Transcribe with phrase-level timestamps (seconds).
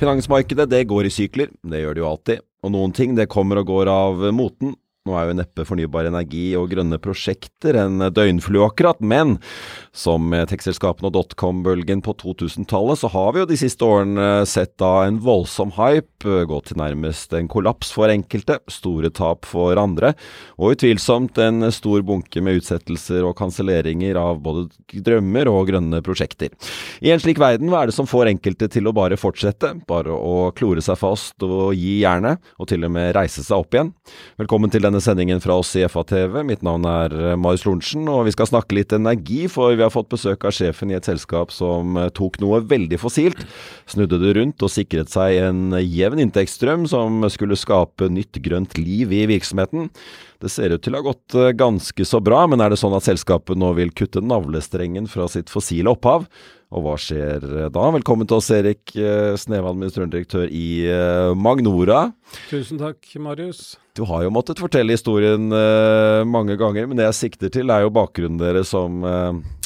[0.00, 2.44] Finansmarkedet det går i sykler, det gjør det jo alltid.
[2.64, 4.72] Og noen ting det kommer og går av moten.
[5.08, 9.38] Nå er jo neppe fornybar energi og grønne prosjekter en døgnflue akkurat, men
[9.96, 15.06] som tekstselskapene og dotcom-bølgen på 2000-tallet, så har vi jo de siste årene sett da
[15.06, 20.10] en voldsom hype gå til nærmest en kollaps for enkelte, store tap for andre,
[20.60, 24.66] og utvilsomt en stor bunke med utsettelser og kanselleringer av både
[25.00, 26.52] drømmer og grønne prosjekter.
[27.00, 30.12] I en slik verden, hva er det som får enkelte til å bare fortsette, bare
[30.12, 33.94] å klore seg fast og gi jernet, og til og med reise seg opp igjen?
[34.44, 36.40] Velkommen til denne sendingen fra oss i FA-TV.
[36.46, 40.10] Mitt navn er Marius Lorentzen, og vi skal snakke litt energi, for vi har fått
[40.12, 43.44] besøk av sjefen i et selskap som tok noe veldig fossilt,
[43.90, 49.14] snudde det rundt og sikret seg en jevn inntektsstrøm som skulle skape nytt grønt liv
[49.14, 49.88] i virksomheten.
[50.40, 53.06] Det ser ut til å ha gått ganske så bra, men er det sånn at
[53.06, 56.26] selskapet nå vil kutte navlestrengen fra sitt fossile opphav?
[56.70, 57.42] Og hva skjer
[57.74, 57.84] da?
[57.96, 60.86] Velkommen til oss, Erik Sneve, administrerende direktør i
[61.34, 62.12] Magnora.
[62.46, 63.72] Tusen takk, Marius.
[63.98, 65.48] Du har jo måttet fortelle historien
[66.30, 69.02] mange ganger, men det jeg sikter til er jo bakgrunnen deres som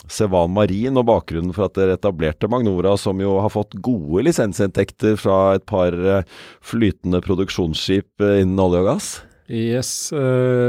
[0.08, 5.20] Sevan Marin, og bakgrunnen for at dere etablerte Magnora, som jo har fått gode lisensinntekter
[5.20, 5.92] fra et par
[6.64, 9.10] flytende produksjonsskip innen olje og gass?
[9.52, 10.08] Yes,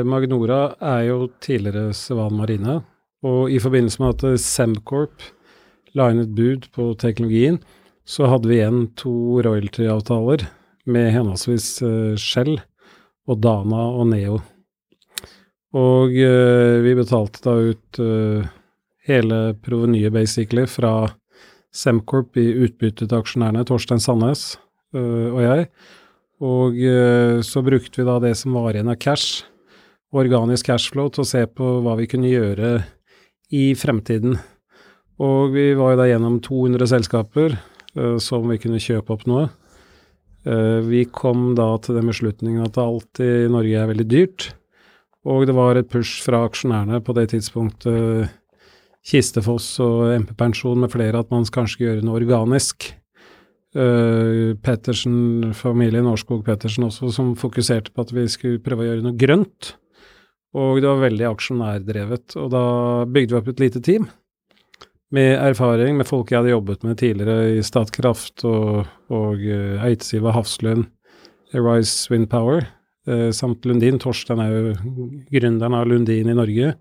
[0.03, 2.81] Magnora er jo tidligere Sevan Marine,
[3.23, 5.31] og i forbindelse med at Semcorp
[5.95, 7.59] la inn et bud på teknologien,
[8.05, 10.45] så hadde vi igjen to royalty-avtaler
[10.85, 11.69] med henholdsvis
[12.21, 12.59] Shell
[13.25, 14.39] og Dana og Neo.
[15.75, 18.45] Og uh, vi betalte da ut uh,
[19.09, 21.09] hele provenyet, basically, fra
[21.75, 24.53] Semcorp i utbytte til aksjonærene, Torstein Sandnes
[24.95, 25.65] og jeg.
[26.39, 26.77] Og
[27.43, 29.43] så brukte vi da det som var igjen av cash,
[30.15, 32.69] organisk cashflow, til å se på hva vi kunne gjøre
[33.51, 34.37] i fremtiden.
[35.23, 37.55] Og vi var jo da gjennom 200 selskaper
[38.19, 39.45] som vi kunne kjøpe opp noe.
[40.85, 44.49] Vi kom da til den beslutningen at alt i Norge er veldig dyrt,
[45.25, 48.29] og det var et push fra aksjonærene på det tidspunktet,
[49.05, 52.91] Kistefoss og MP Pensjon med flere, at man kanskje skulle gjøre noe organisk.
[53.75, 59.17] Pettersen, familien Årskog Pettersen også, som fokuserte på at vi skulle prøve å gjøre noe
[59.19, 59.75] grønt.
[60.57, 62.37] Og det var veldig aksjonærdrevet.
[62.41, 62.65] Og da
[63.05, 64.07] bygde vi opp et lite team
[65.15, 70.33] med erfaring med folk jeg hadde jobbet med tidligere i Statkraft og, og uh, Eidsiva
[70.35, 70.89] Hafslund,
[71.55, 72.65] Arise Wind Power,
[73.09, 73.99] uh, samt Lundin.
[74.01, 74.73] Torstein er jo
[75.31, 76.73] gründeren av Lundin i Norge.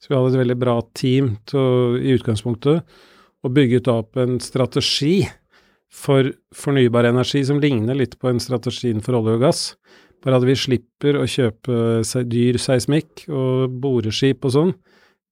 [0.00, 2.96] Så vi hadde et veldig bra team til, i utgangspunktet,
[3.44, 5.20] og bygget opp en strategi
[5.92, 9.62] for fornybar energi som ligner litt på en strategien for olje og gass.
[10.24, 14.76] Bare at vi slipper å kjøpe dyr seismikk og boreskip og sånn.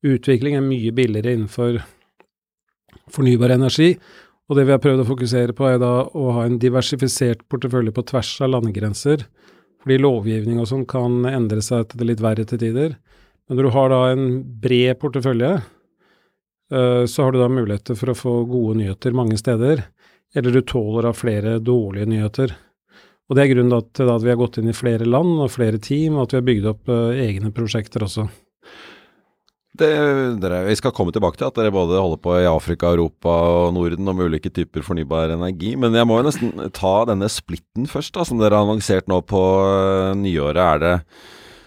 [0.04, 1.81] Utvikling er mye billigere innenfor
[3.12, 3.94] fornybar energi.
[4.49, 7.94] Og det vi har prøvd å fokusere på, er da å ha en diversifisert portefølje
[7.97, 9.25] på tvers av landegrenser.
[9.84, 12.99] Fordi lovgivning og sånn kan endre seg til det litt verre til tider.
[13.49, 14.27] Men når du har da en
[14.60, 15.54] bred portefølje,
[16.72, 19.87] uh, så har du da muligheter for å få gode nyheter mange steder.
[20.37, 22.54] Eller du tåler av flere dårlige nyheter.
[23.28, 25.81] Og det er grunnen til at vi har gått inn i flere land og flere
[25.81, 28.28] team, og at vi har bygd opp uh, egne prosjekter også.
[29.74, 29.90] Det,
[30.38, 33.72] dere, vi skal komme tilbake til at dere både holder på i Afrika, Europa og
[33.74, 35.72] Norden om ulike typer fornybar energi.
[35.74, 39.18] Men jeg må jo nesten ta denne splitten først, da, som dere har annonsert nå
[39.26, 40.60] på uh, nyåret.
[40.62, 40.92] Er det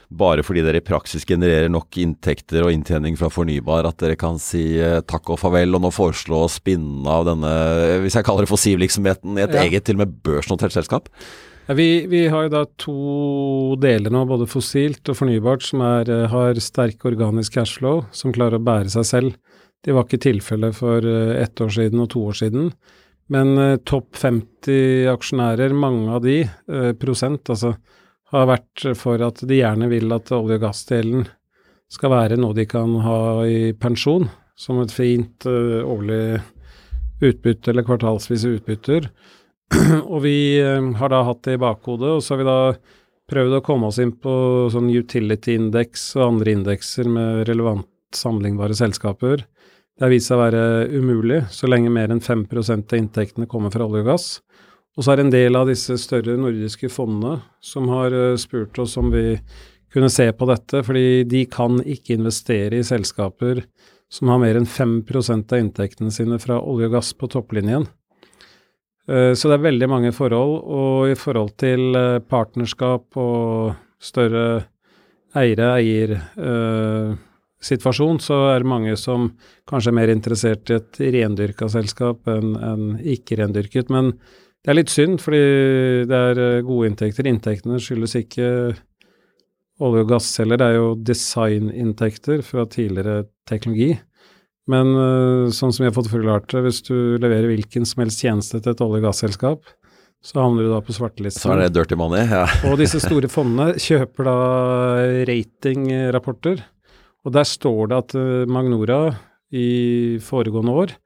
[0.07, 4.39] bare fordi dere i praksis genererer nok inntekter og inntjening fra fornybar at dere kan
[4.39, 7.51] si uh, takk og farvel, og nå foreslå å spinne av denne,
[8.05, 9.67] hvis jeg kaller det fossilvirksomheten, i et ja.
[9.67, 11.11] eget til og med børsnotert selskap?
[11.67, 12.99] Ja, vi, vi, har jo da to
[13.83, 18.55] deler nå, både fossilt og fornybart, som er, eh, har sterk organisk cashflow, som klarer
[18.55, 19.57] å bære seg selv.
[19.83, 22.71] Det var ikke tilfellet for eh, ett år siden og to år siden.
[23.35, 27.73] Men eh, topp 50 aksjonærer, mange av de, eh, prosent, altså,
[28.31, 31.27] har vært for at de gjerne vil at olje- og gassdelen
[31.91, 36.39] skal være noe de kan ha i pensjon, som et fint eh, årlig
[37.27, 39.11] utbytte eller kvartalsvise utbytter.
[40.13, 42.59] og vi eh, har da hatt det i bakhodet, og så har vi da
[43.27, 44.33] prøvd å komme oss inn på
[44.71, 49.43] sånn utility-indeks og andre indekser med relevant sammenlignbare selskaper.
[49.97, 53.73] Det har vist seg å være umulig så lenge mer enn 5% av inntektene kommer
[53.73, 54.27] fra olje og gass.
[54.97, 58.79] Og så er det en del av disse større nordiske fondene som har eh, spurt
[58.81, 59.35] oss om vi
[59.93, 63.63] kunne se på dette, fordi de kan ikke investere i selskaper
[64.13, 67.87] som har mer enn 5% av inntektene sine fra olje og gass på topplinjen.
[69.07, 73.73] Eh, så det er veldig mange forhold, og i forhold til eh, partnerskap og
[74.03, 74.63] større
[75.37, 79.31] eiere-eier-situasjon, så er det mange som
[79.69, 83.87] kanskje er mer interessert i et rendyrka selskap enn en ikke rendyrket.
[83.93, 84.05] Men
[84.63, 85.43] det er litt synd, fordi
[86.09, 87.23] det er eh, gode inntekter.
[87.31, 88.47] Inntektene skyldes ikke
[89.77, 93.91] olje og gass heller, det er jo designinntekter fra tidligere teknologi.
[94.71, 98.23] Men uh, sånn som vi har fått forklart det, hvis du leverer hvilken som helst
[98.23, 99.75] tjeneste til et olje- og gasselskap,
[100.23, 101.45] så havner du da på svartelisten.
[101.45, 102.45] Så er det dirty money, ja.
[102.67, 104.37] og disse store fondene kjøper da
[105.29, 106.63] ratingrapporter,
[107.27, 109.01] og der står det at uh, Magnora
[109.55, 109.67] i
[110.23, 110.97] foregående år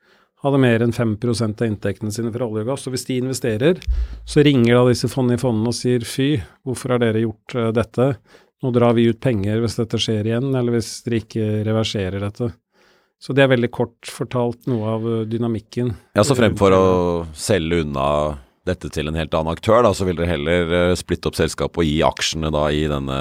[0.42, 2.88] hadde mer enn 5% av inntektene sine fra olje og gass.
[2.90, 3.82] Og hvis de investerer,
[4.26, 6.32] så ringer da disse fondene i fondene og sier fy,
[6.66, 8.14] hvorfor har dere gjort uh, dette?
[8.62, 12.52] Nå drar vi ut penger hvis dette skjer igjen, eller hvis dere ikke reverserer dette.
[13.22, 15.94] Så det er veldig kort fortalt noe av eh, dynamikken.
[16.18, 16.86] Ja, så fremfor å
[17.38, 18.08] selge unna
[18.68, 21.82] dette til en helt annen aktør, da, så vil dere heller uh, splitte opp selskapet
[21.82, 23.18] og gi aksjene da i denne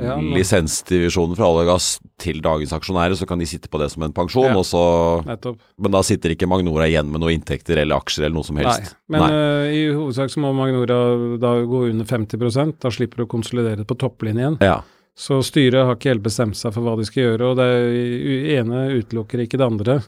[0.00, 1.88] ja, lisensdivisjonen fra olje og gass
[2.22, 4.84] til dagens aksjonærer, så kan de sitte på det som en pensjon, ja, og så
[5.28, 5.60] nettopp.
[5.84, 8.88] Men da sitter ikke Magnora igjen med noen inntekter eller aksjer eller noe som helst?
[8.88, 9.30] Nei, men Nei.
[9.36, 10.98] Uh, i hovedsak så må Magnora
[11.42, 14.56] da gå under 50% da slipper du å konsolidere på topplinjen.
[14.64, 14.80] Ja.
[15.14, 18.88] Så styret har ikke helt bestemt seg for hva de skal gjøre, og det ene
[18.98, 20.00] utelukker ikke det andre.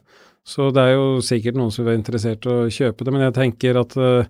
[0.47, 3.25] Så det er jo sikkert noen som vil være interessert i å kjøpe det, men
[3.25, 4.29] jeg tenker at, eh,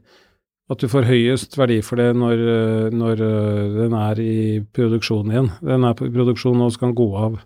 [0.72, 5.32] at du får høyest verdi for det når, eh, når, eh, den er i produksjon
[5.32, 5.50] igjen.
[5.60, 7.36] Den er i produksjon og skal gå av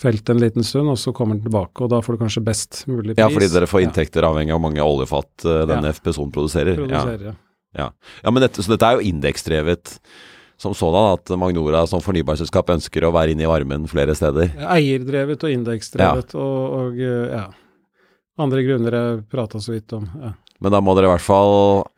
[0.00, 2.84] feltet en liten stund, og så kommer den tilbake, og da får du kanskje best
[2.88, 3.22] mulig pris.
[3.22, 4.30] Ja, fordi dere får inntekter ja.
[4.30, 5.94] avhengig av hvor mange oljefat denne ja.
[5.98, 6.78] FPSO-en produserer.
[6.78, 7.34] produserer ja.
[7.76, 7.90] Ja.
[8.24, 8.30] ja.
[8.30, 9.98] men dette, så dette er jo indeksdrevet
[10.60, 14.52] som sådan at Magnora som fornybarselskap ønsker å være inne i varmen flere steder?
[14.60, 17.48] Eierdrevet og indeksdrevet og, og ja.
[18.40, 20.06] Andre grunner jeg prata så vidt om.
[20.20, 20.34] Ja.
[20.60, 21.54] Men da må dere i hvert fall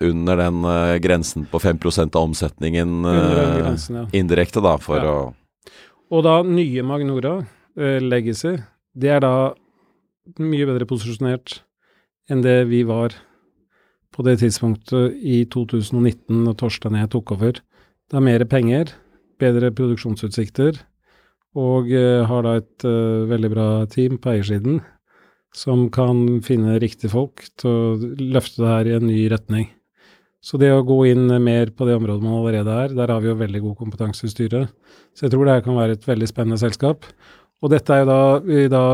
[0.06, 4.04] under den uh, grensen på 5% av omsetningen uh, grensen, ja.
[4.14, 5.10] indirekte, da, for ja.
[5.10, 5.74] å
[6.14, 8.54] Og da nye Magnora, uh, Legacy,
[8.94, 9.34] det er da
[10.38, 11.58] mye bedre posisjonert
[12.30, 13.16] enn det vi var
[14.14, 17.58] på det tidspunktet i 2019, når Torstein og jeg tok over.
[18.12, 18.90] Det er mer penger,
[19.40, 20.76] bedre produksjonsutsikter,
[21.56, 21.88] og
[22.28, 22.84] har da et
[23.30, 24.82] veldig bra team på eiersiden
[25.56, 29.70] som kan finne riktige folk til å løfte det her i en ny retning.
[30.44, 33.30] Så det å gå inn mer på det området man allerede er, der har vi
[33.30, 34.76] jo veldig god kompetanse i styret.
[35.16, 37.08] Så jeg tror det her kan være et veldig spennende selskap.
[37.62, 38.22] Og dette er jo da,
[38.72, 38.84] da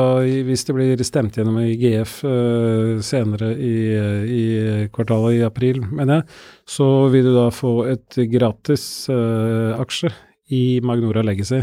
[0.45, 3.77] hvis det blir stemt gjennom i GF uh, eh, senere i,
[4.29, 4.43] i,
[4.93, 6.39] kvartalet i april, mener jeg,
[6.69, 10.13] så vil du da få et gratis uh, aksje
[10.53, 11.63] i Magnora Legacy.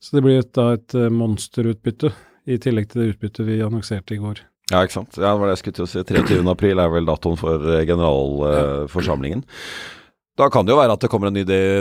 [0.00, 2.14] Så det blir et, da et uh, monsterutbytte
[2.48, 4.40] i tillegg til det utbyttet vi annonserte i går.
[4.72, 5.20] Ja, ikke sant.
[5.20, 6.06] Ja, det var det jeg skulle til å si.
[6.08, 6.40] 23.
[6.50, 9.44] april er vel datoen for generalforsamlingen.
[9.44, 9.44] generalforsamlingen.
[10.36, 11.36] Da kan det jo være at det kommer en,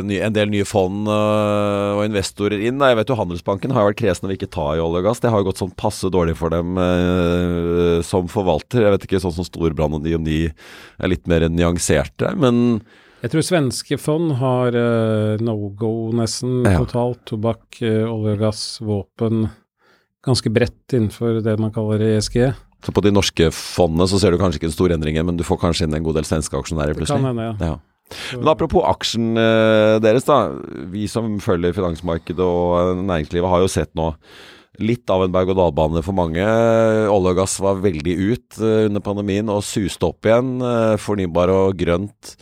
[0.08, 2.80] ny, en del nye fond uh, og investorer inn.
[2.80, 5.20] Jeg vet jo Handelsbanken har jo vært kresen og ikke ta i olje og gass.
[5.20, 8.86] Det har jo gått sånn passe dårlig for dem uh, som forvalter.
[8.86, 12.32] Jeg vet ikke sånn som Storbrann og de om de er litt mer nyanserte.
[12.40, 12.80] Men
[13.26, 16.78] jeg tror svenske fond har uh, no go nesten ja.
[16.80, 17.26] totalt.
[17.28, 19.50] Tobakk, olje og gass, våpen
[20.26, 22.40] ganske bredt innenfor det man kaller ESG.
[22.86, 25.44] Så på de norske fondene så ser du kanskje ikke en stor endring, men du
[25.44, 27.20] får kanskje inn en god del svenske aksjonærer plutselig?
[27.20, 27.74] Det kan hende, ja.
[27.74, 27.95] ja.
[28.38, 30.52] Men apropos aksjen eh, deres, da.
[30.94, 34.12] Vi som følger finansmarkedet og næringslivet har jo sett nå
[34.84, 36.44] litt av en berg-og-dal-bane for mange.
[36.44, 40.58] Olje og gass var veldig ut eh, under pandemien og suste opp igjen.
[40.62, 42.36] Eh, fornybar og grønt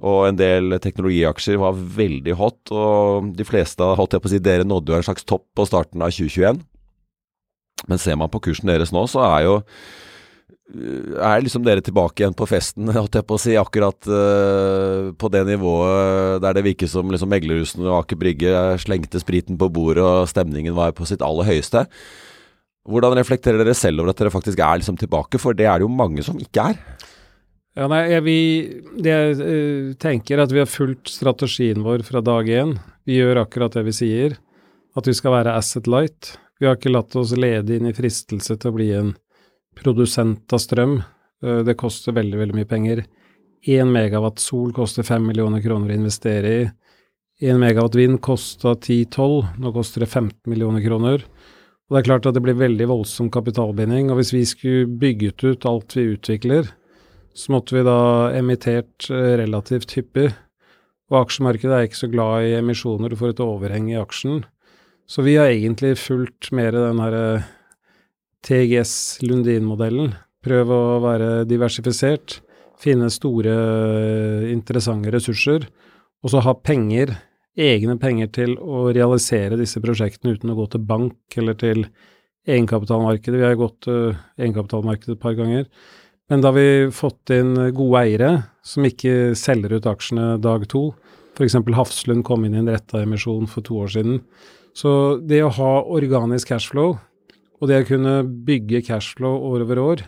[0.00, 2.60] og en del teknologiaksjer var veldig hot.
[2.72, 5.66] Og de fleste, holdt jeg på å si, dere nådde jo en slags topp på
[5.68, 6.62] starten av 2021.
[7.88, 9.58] Men ser man på kursen deres nå, så er jo
[10.70, 15.30] er liksom dere tilbake igjen på festen, holdt jeg på å si, akkurat uh, på
[15.32, 20.04] det nivået der det virker som liksom meglerhusene og Aker Brygge slengte spriten på bordet
[20.04, 21.86] og stemningen var på sitt aller høyeste.
[22.90, 25.86] Hvordan reflekterer dere selv over at dere faktisk er liksom tilbake, for det er det
[25.86, 26.78] jo mange som ikke er?
[27.78, 28.38] Ja, nei, jeg, vi,
[28.98, 32.76] det jeg uh, tenker at vi har fulgt strategien vår fra dag én.
[33.06, 34.38] Vi gjør akkurat det vi sier,
[34.98, 36.34] at vi skal være asset light.
[36.60, 39.14] Vi har ikke latt oss lede inn i fristelse til å bli en
[39.78, 41.00] produsent av strøm.
[41.44, 43.04] Eh, det koster veldig, veldig mye penger.
[43.68, 46.68] Én megawatt sol koster fem millioner kroner å investere i.
[47.40, 51.22] 1 megawatt vind kosta 10-12, nå koster det 15 millioner kroner.
[51.24, 55.44] Og det er klart at det blir veldig voldsom kapitalbinding, og hvis vi skulle bygget
[55.46, 56.68] ut alt vi utvikler,
[57.32, 60.28] så måtte vi da emittert eh, relativt hyppig.
[61.10, 64.44] Og aksjemarkedet er ikke så glad i emisjoner, du får et overheng i aksjen.
[65.10, 67.48] Så vi har egentlig fulgt mer den her eh,
[68.46, 70.14] TGS Lundin-modellen.
[70.44, 72.40] Prøv å være diversifisert,
[72.80, 75.66] finne store, eh, interessante ressurser,
[76.24, 77.16] og så ha penger
[77.60, 81.84] egne penger til å realisere disse prosjektene uten å gå til bank eller til
[82.48, 83.40] egenkapitalmarkedet.
[83.40, 85.66] Vi har gått til egenkapitalmarkedet et par ganger.
[86.30, 88.30] Men da har vi fått inn gode eiere
[88.62, 90.92] som ikke selger ut aksjene dag to,
[91.34, 91.58] f.eks.
[91.74, 94.20] Hafslund kom inn i en retta emisjon for to år siden.
[94.76, 96.94] Så det å ha organisk cashflow,
[97.60, 98.14] og det å kunne
[98.46, 100.06] bygge cashflow år over år,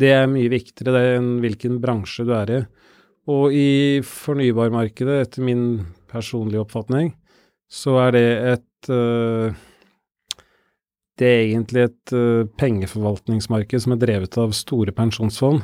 [0.00, 2.60] det er mye viktigere enn hvilken bransje du er i.
[3.30, 5.64] Og i fornybarmarkedet, etter min
[6.10, 7.12] personlige oppfatning,
[7.70, 9.52] så er det et uh,
[11.20, 15.60] Det er egentlig et uh, pengeforvaltningsmarked som er drevet av store pensjonsfond.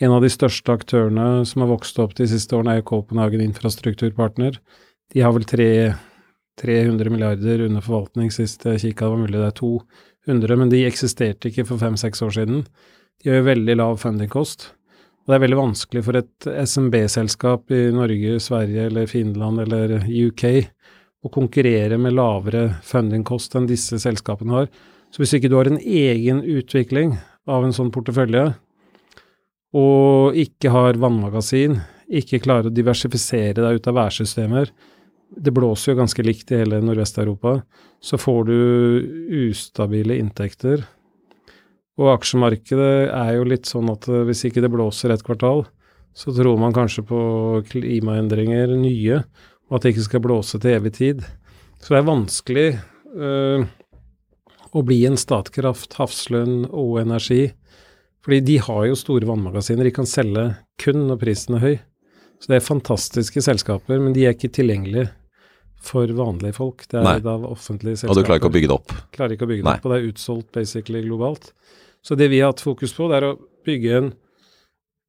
[0.00, 4.58] En av de største aktørene som har vokst opp de siste årene, er Copenhagen Infrastrukturpartner.
[5.14, 5.70] De har vel tre,
[6.60, 10.84] 300 milliarder under forvaltning sist jeg kikka, det var mulig det er 200, men de
[10.88, 12.62] eksisterte ikke for fem-seks år siden.
[13.20, 14.70] De har jo veldig lav fundingkost.
[15.20, 20.44] Og det er veldig vanskelig for et SMB-selskap i Norge, Sverige eller Finland eller UK
[21.20, 24.70] å konkurrere med lavere fundingkost enn disse selskapene har.
[25.12, 27.16] Så hvis ikke du har en egen utvikling
[27.50, 28.52] av en sånn portefølje,
[29.76, 31.76] og ikke har vannmagasin,
[32.10, 34.72] ikke klarer å diversifisere deg ut av værsystemer,
[35.36, 37.60] det blåser jo ganske likt i hele Nordvest-Europa,
[38.02, 38.56] så får du
[39.50, 40.86] ustabile inntekter
[42.00, 45.66] og aksjemarkedet er jo litt sånn at eh, hvis ikke det blåser et kvartal,
[46.16, 47.20] så tror man kanskje på
[47.68, 49.20] klimaendringer nye,
[49.68, 51.20] og at det ikke skal blåse til evig tid.
[51.80, 52.66] Så det er vanskelig
[53.14, 53.68] øh,
[54.74, 57.52] å bli en Statkraft, Hafslund og Energi.
[58.24, 60.50] Fordi de har jo store vannmagasiner, de kan selge
[60.82, 61.76] kun når prisen er høy.
[62.40, 65.12] Så det er fantastiske selskaper, men de er ikke tilgjengelige
[65.84, 66.84] for vanlige folk.
[66.90, 68.12] Det er da offentlige selskaper.
[68.12, 68.96] Og du klarer ikke å bygge det opp?
[69.16, 69.76] Klarer ikke å bygge det Nei.
[69.78, 71.52] opp, og det er utsolgt basically globalt.
[72.04, 73.36] Så det vi har hatt fokus på, det er å
[73.68, 74.10] bygge en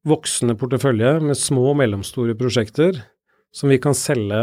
[0.08, 2.98] voksende portefølje med små og mellomstore prosjekter
[3.54, 4.40] som vi kan selge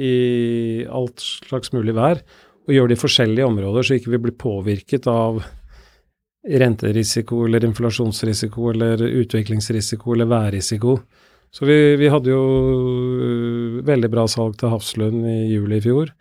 [0.00, 2.20] i alt slags mulig vær,
[2.68, 5.40] og gjøre det i forskjellige områder, så ikke vi blir påvirket av
[6.46, 10.94] renterisiko eller inflasjonsrisiko eller utviklingsrisiko eller værrisiko.
[11.50, 12.42] Så vi, vi, hadde jo
[13.18, 16.12] øh, veldig bra salg til Hafslund i juli i fjor.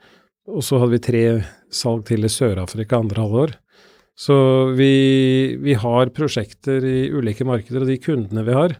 [0.50, 1.24] Og så hadde vi tre
[1.70, 3.54] salg til i Sør-Afrika andre halvår.
[4.20, 4.36] Så
[4.76, 8.76] vi, vi, har prosjekter i ulike markeder, og de kundene vi har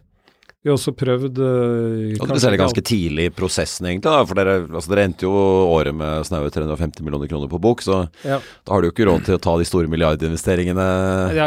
[0.60, 4.10] Vi har også prøvd uh, Og Dere det ganske tidlig i prosessen, egentlig.
[4.10, 5.32] da, for Dere, altså dere endte jo
[5.72, 8.36] året med snaue 350 millioner kroner på bok, så ja.
[8.44, 10.88] da har du jo ikke råd til å ta de store milliardinvesteringene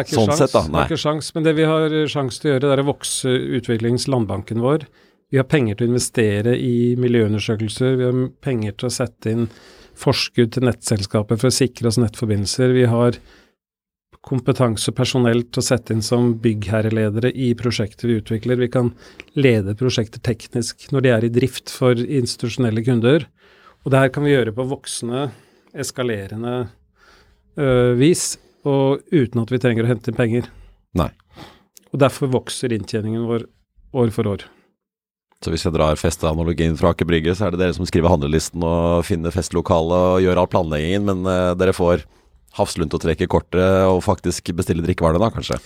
[0.10, 0.56] sånn sjans, sett.
[0.56, 0.64] da.
[0.66, 0.74] Nei.
[0.74, 2.90] Det er ikke sjans, men det vi har sjanse til å gjøre, det er å
[2.90, 4.88] vokse utviklingslandbanken vår.
[5.34, 9.48] Vi har penger til å investere i miljøundersøkelser, vi har penger til å sette inn
[10.00, 12.74] forskudd til nettselskaper for å sikre oss nettforbindelser.
[12.74, 13.22] Vi har
[14.24, 18.62] kompetanse og personell til å sette inn som byggherreledere i prosjekter vi utvikler.
[18.62, 18.94] Vi kan
[19.36, 23.28] lede prosjekter teknisk når de er i drift for institusjonelle kunder.
[23.84, 25.28] Og det her kan vi gjøre på voksende,
[25.76, 26.56] eskalerende
[27.60, 27.68] ø,
[28.00, 30.48] vis, og uten at vi trenger å hente inn penger.
[30.96, 31.12] Nei.
[31.92, 33.48] Og derfor vokser inntjeningen vår
[34.00, 34.48] år for år.
[35.44, 38.64] Så hvis jeg drar festeanalogien fra Aker Brygge, så er det dere som skriver handlelisten
[38.64, 42.08] og finner festlokalet og gjør all planleggingen, men ø, dere får
[42.58, 45.60] Hafslund til å trekke kortet og faktisk bestille drikkevarene, da, kanskje?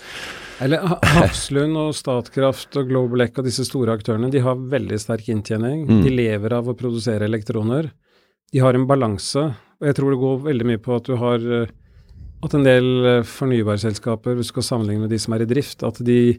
[0.64, 0.82] Eller
[1.14, 5.84] Hafslund og Statkraft og Global Eck og disse store aktørene, de har veldig sterk inntjening.
[5.86, 6.00] Mm.
[6.06, 7.92] De lever av å produsere elektroner.
[8.52, 9.44] De har en balanse,
[9.78, 11.74] og jeg tror det går veldig mye på at du har eh,
[12.44, 15.84] at en del eh, fornybarselskaper, hvis du skal sammenligne med de som er i drift,
[15.86, 16.38] at de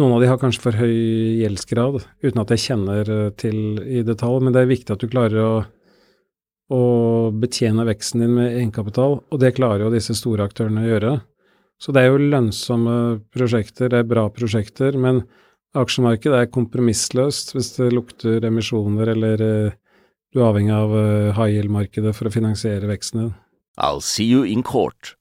[0.00, 0.94] noen av de har kanskje for høy
[1.42, 5.10] gjeldsgrad, uten at jeg kjenner eh, til i detalj, men det er viktig at du
[5.12, 5.54] klarer å
[6.72, 11.12] og betjene veksten din med egenkapital, og det klarer jo disse store aktørene å gjøre.
[11.82, 12.96] Så det er jo lønnsomme
[13.34, 15.24] prosjekter, det er bra prosjekter, men
[15.78, 19.78] aksjemarkedet er kompromissløst hvis det lukter emisjoner eller uh,
[20.32, 23.32] du er avhengig av uh, high yield-markedet for å finansiere veksten din.
[23.76, 25.16] I'll see you in court.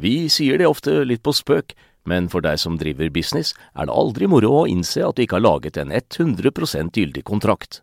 [0.00, 1.74] Vi sier det ofte litt på spøk,
[2.08, 5.38] men for deg som driver business, er det aldri moro å innse at du ikke
[5.38, 7.82] har laget en 100% gyldig kontrakt.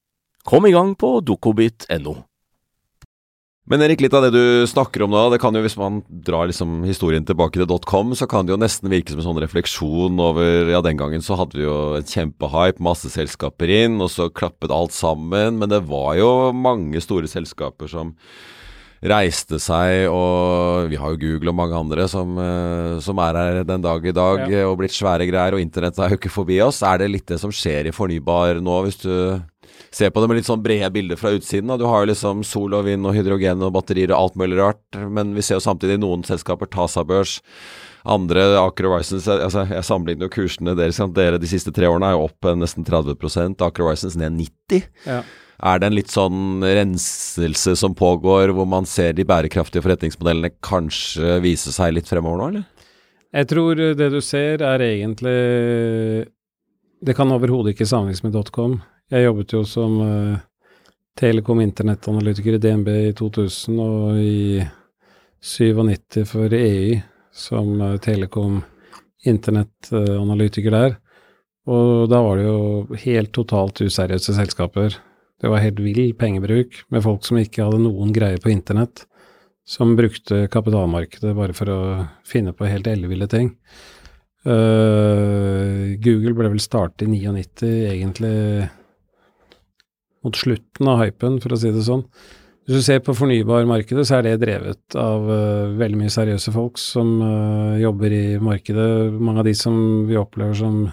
[0.47, 2.17] Kom i gang på dokobit.no.
[3.71, 6.49] Men Erik, litt av det du snakker om nå, det kan jo hvis man drar
[6.49, 10.17] liksom historien tilbake til .com, så kan det jo nesten virke som en sånn refleksjon
[10.19, 14.27] over Ja, den gangen så hadde vi jo et kjempehype, masse selskaper inn, og så
[14.33, 15.61] klappet alt sammen.
[15.61, 18.15] Men det var jo mange store selskaper som
[19.01, 23.63] reiste seg, og vi har jo Google og mange andre som, eh, som er her
[23.63, 24.67] den dag i dag Ja.
[24.69, 26.83] og blitt svære greier, og internett er jo ikke forbi oss.
[26.83, 29.41] Er det litt det som skjer i fornybar nå, hvis du
[29.89, 31.71] ser på det med litt sånn brede bilder fra utsiden?
[31.71, 31.79] Da?
[31.81, 34.99] Du har jo liksom sol og vind og hydrogen og batterier og alt mulig rart,
[35.09, 37.39] men vi ser jo samtidig noen selskaper ta seg børs.
[38.01, 40.97] Andre, Aker Horizons altså Jeg sammenligner jo kursene deres.
[41.13, 44.87] Dere de siste tre årene er jo opp eh, nesten 30 Aker Horizons ned 90
[45.05, 45.21] Ja.
[45.61, 51.35] Er det en litt sånn renselse som pågår, hvor man ser de bærekraftige forretningsmodellene kanskje
[51.43, 52.87] vise seg litt fremover nå, eller?
[53.31, 55.35] Jeg tror det du ser er egentlig
[57.05, 58.81] Det kan overhodet ikke sammenlignes med .com.
[59.11, 60.39] Jeg jobbet jo som uh,
[61.19, 64.61] Telekom internettanalytiker i DNB i 2000 og i
[65.43, 67.01] 97 for EY
[67.35, 68.61] som uh, Telekom
[69.27, 70.97] internettanalytiker der.
[71.67, 74.95] Og da var det jo helt totalt useriøse selskaper.
[75.43, 79.03] Det var helt vill pengebruk med folk som ikke hadde noen greie på internett,
[79.67, 81.81] som brukte kapitalmarkedet bare for å
[82.23, 83.57] finne på helt elleville ting.
[84.47, 88.37] Uh, Google ble vel startet i 99, egentlig
[90.25, 92.05] mot slutten av hypen, for å si det sånn.
[92.61, 96.77] Hvis du ser på fornybarmarkedet, så er det drevet av uh, veldig mye seriøse folk
[96.77, 98.85] som uh, jobber i markedet.
[99.17, 100.83] Mange av de som vi opplever som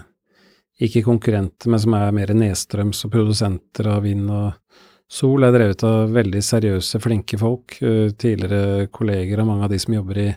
[0.81, 5.85] ikke konkurrenter, men som er mer nedstrøms og produsenter av vind og sol, er drevet
[5.85, 7.77] av veldig seriøse, flinke folk.
[7.85, 10.29] Uh, tidligere kolleger av mange av de som jobber i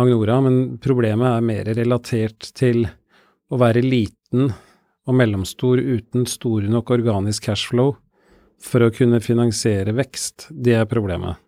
[0.00, 0.38] Magnora.
[0.48, 2.86] Men problemet er mer relatert til
[3.52, 4.48] å være liten
[5.04, 7.92] og mellomstor uten store nok organisk cashflow
[8.64, 10.48] for å kunne finansiere vekst.
[10.50, 11.40] Det er problemet.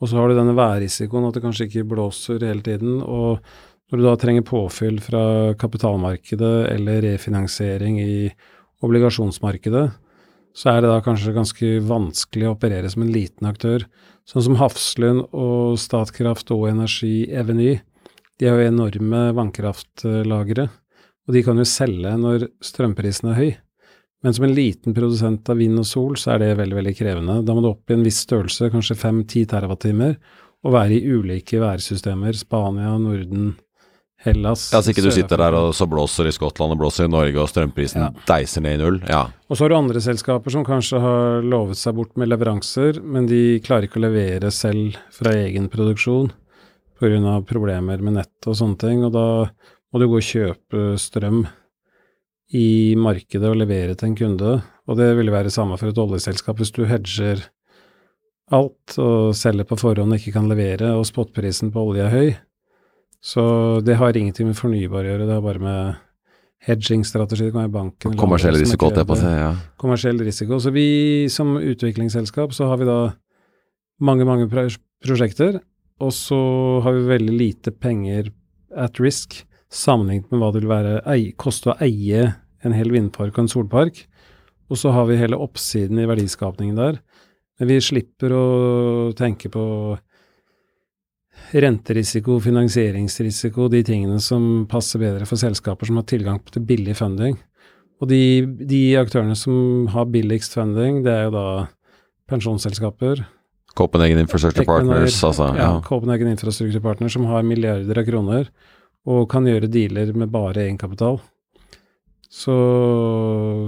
[0.00, 3.00] Og så har du denne værrisikoen, at det kanskje ikke blåser hele tiden.
[3.02, 3.44] og
[3.92, 8.30] når du da trenger påfyll fra kapitalmarkedet eller refinansiering i
[8.82, 9.84] obligasjonsmarkedet,
[10.54, 13.84] så er det da kanskje ganske vanskelig å operere som en liten aktør.
[14.26, 17.76] Sånn som Hafslund og Statkraft og Energi Eveny,
[18.40, 20.68] de har jo enorme vannkraftlagre,
[21.24, 23.50] og de kan jo selge når strømprisen er høy.
[24.24, 27.34] Men som en liten produsent av vind og sol, så er det veldig, veldig krevende.
[27.44, 30.16] Da må du opp i en viss størrelse, kanskje 5-10 terawattimer,
[30.64, 32.32] og være i ulike værsystemer.
[32.40, 33.52] Spania, Norden,
[34.24, 37.12] Hellas Ja, Så ikke du sitter der og så blåser i Skottland og blåser i
[37.12, 38.10] Norge, og strømprisen Ja.
[38.26, 39.00] deiser ned i null.
[39.06, 39.26] Ja.
[39.50, 43.26] Og så har du andre selskaper som kanskje har lovet seg bort med leveranser, men
[43.26, 46.32] de klarer ikke å levere selv fra egen produksjon
[46.98, 47.44] pga.
[47.44, 49.04] problemer med nett og sånne ting.
[49.04, 49.50] Og da
[49.92, 51.46] må du gå og kjøpe strøm
[52.54, 54.54] i markedet og levere til en kunde.
[54.86, 56.60] Og det ville være samme for et oljeselskap.
[56.60, 57.42] Hvis du hedger
[58.54, 62.34] alt og selger på forhånd og ikke kan levere, og spotprisen på olje er høy,
[63.24, 63.44] så
[63.80, 66.02] det har ingenting med fornybar å gjøre, det har bare med
[66.68, 67.48] hedging-strategi.
[67.48, 69.32] Det kan være banken Kommersiell risiko, holdt jeg på å si.
[69.32, 69.50] Ja.
[69.80, 70.60] kommersiell risiko.
[70.60, 70.88] Så vi
[71.32, 72.98] som utviklingsselskap så har vi da
[74.04, 75.58] mange, mange prosjekter,
[76.02, 76.38] og så
[76.84, 78.30] har vi veldig lite penger
[78.76, 79.40] at risk
[79.74, 82.28] sammenlignet med hva det vil være koste å eie
[82.64, 84.04] en hel vindpark og en solpark.
[84.72, 86.98] Og så har vi hele oppsiden i verdiskapningen der.
[87.60, 88.44] Men vi slipper å
[89.16, 89.64] tenke på
[91.54, 97.36] renterisiko, finansieringsrisiko, de tingene som passer bedre for selskaper som har tilgang til billig funding.
[98.02, 101.46] Og de, de aktørene som har billigst funding, det er jo da
[102.30, 103.22] pensjonsselskaper.
[103.74, 105.50] Copenhagen Infrastructure Partners, altså.
[105.54, 105.82] Ja, Ja.
[105.84, 108.50] Copenhagen Infrastructure Partners som har milliarder av kroner,
[109.06, 111.20] og kan gjøre dealer med bare egenkapital.
[112.34, 112.54] Så,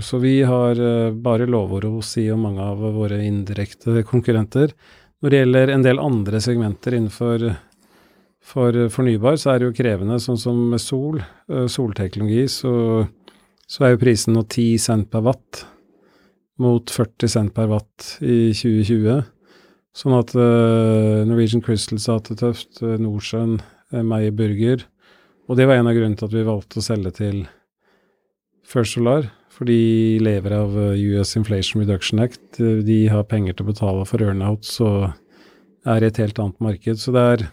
[0.03, 4.73] så vi har eh, bare lovord å si om mange av våre indirekte konkurrenter.
[5.23, 7.45] Når det gjelder en del andre segmenter innenfor
[8.47, 12.73] for fornybar, så er det jo krevende, sånn som med sol, eh, solteknologi, så,
[13.71, 15.63] så er jo prisen nå 10 cent per watt
[16.59, 19.21] mot 40 cent per watt i 2020.
[19.95, 23.61] Sånn at eh, Norwegian Crystal sa det tøft, Norcem,
[23.95, 24.83] Meyer Burger.
[25.47, 27.45] Og det var en av grunnene til at vi valgte å selge til
[28.67, 32.59] First Solar, for de lever av US Inflation Reduction Act.
[32.59, 35.13] De har penger til å betale for earnouts og
[35.87, 36.99] er i et helt annet marked.
[36.99, 37.45] Så det er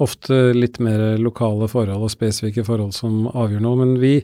[0.00, 3.80] ofte litt mer lokale forhold og spesifikke forhold som avgjør noe.
[3.84, 4.16] Men vi,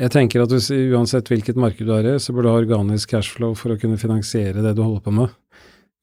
[0.00, 3.12] jeg tenker at hvis, uansett hvilket marked du er i, så bør du ha organisk
[3.12, 5.38] cashflow for å kunne finansiere det du holder på med.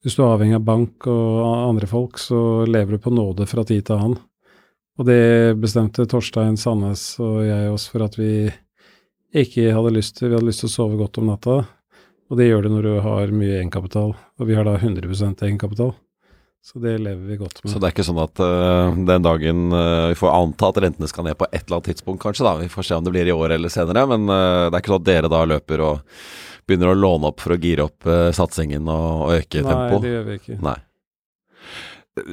[0.00, 3.66] Hvis du er avhengig av bank og andre folk, så lever du på nåde fra
[3.68, 4.20] tid til annen.
[5.00, 8.50] Og det bestemte Torstein Sandnes og jeg oss for at vi
[9.32, 10.28] ikke hadde lyst til.
[10.28, 11.62] Vi hadde lyst til å sove godt om natta,
[12.28, 14.12] og det gjør du når du har mye egenkapital.
[14.12, 15.94] Og vi har da 100% egenkapital.
[16.60, 17.72] Så det lever vi godt med.
[17.72, 21.08] Så det er ikke sånn at uh, den dagen uh, Vi får anta at rentene
[21.08, 22.44] skal ned på et eller annet tidspunkt, kanskje.
[22.44, 24.04] da, Vi får se om det blir i år eller senere.
[24.12, 26.20] Men uh, det er ikke sånn at dere da løper og
[26.68, 28.04] begynner å låne opp for å gire opp
[28.36, 29.96] satsingen og, og øke tempoet?
[29.96, 30.60] Nei, det gjør vi ikke.
[30.68, 30.76] Nei.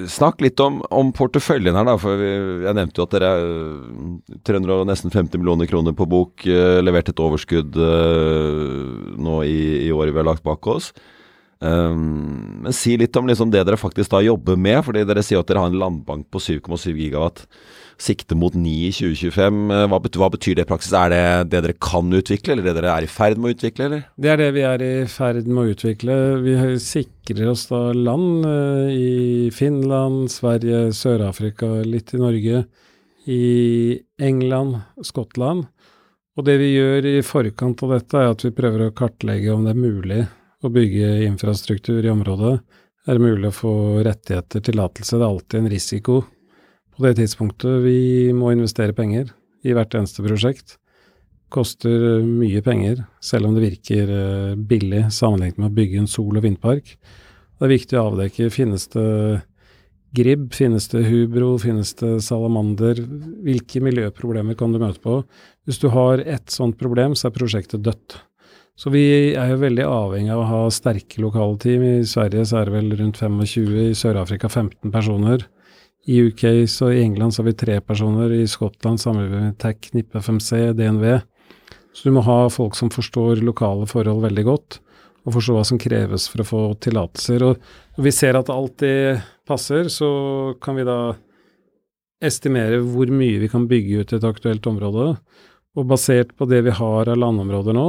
[0.10, 1.94] Snakk litt om, om, porteføljen her, da.
[2.02, 6.48] For jeg nevnte jo at dere er 350 millioner kroner på bok.
[6.48, 10.92] Uh, levert et overskudd uh, nå i, i, året vi har lagt bak oss.
[11.62, 14.82] Um, men si litt om liksom det dere faktisk da jobber med.
[14.86, 17.46] fordi Dere sier at dere har en landbank på 7,7 gigawatt
[18.02, 19.62] sikte mot 9 i 2025.
[19.74, 20.94] Eh, hva betyr, hva betyr det i praksis?
[20.98, 23.88] Er det det dere kan utvikle, eller det dere er i ferd med å utvikle,
[23.88, 24.04] eller?
[24.16, 26.18] Det er det vi er i ferd med å utvikle.
[26.46, 32.64] Vi sikrer oss da land uh, i Finland, Sverige, Sør-Afrika, litt i Norge,
[33.28, 33.44] i
[34.24, 35.68] England, Skottland.
[36.38, 39.66] Og det vi gjør i forkant av dette, er at vi prøver å kartlegge om
[39.66, 40.24] det er mulig
[40.62, 42.60] å bygge infrastruktur i området.
[43.08, 45.16] Er det mulig å få rettigheter, tillatelse?
[45.18, 46.18] Det er alltid en risiko
[46.98, 47.84] på det tidspunktet.
[47.86, 49.32] Vi må investere penger
[49.66, 50.78] i hvert eneste prosjekt.
[51.54, 56.36] Koster mye penger, selv om det virker eh, billig sammenlignet med å bygge en sol-
[56.36, 56.98] og vindpark.
[57.58, 59.08] Det er viktig å avdekke finnes det
[60.18, 63.00] gribb, finnes det hubro, finnes det salamander?
[63.46, 65.22] Hvilke miljøproblemer kan du møte på?
[65.68, 68.20] Hvis du har ett sånt problem, så er prosjektet dødt.
[68.78, 71.82] Så vi er jo veldig avhengig av å ha sterke lokale team.
[71.82, 75.48] I Sverige så er det vel rundt 25, i Sør-Afrika 15 personer.
[76.08, 79.58] I UK så i England så har vi tre personer, i Skottland samarbeider vi med
[79.60, 81.20] TAC, NIP FMC, DNV.
[81.92, 84.78] Så du må ha folk som forstår lokale forhold veldig godt,
[85.28, 87.44] og forstå hva som kreves for å få tillatelser.
[87.44, 90.10] Og når vi ser at alt det passer, så
[90.64, 91.18] kan vi da
[92.24, 95.10] estimere hvor mye vi kan bygge ut i et aktuelt område.
[95.76, 97.88] Og basert på det vi har av landområder nå,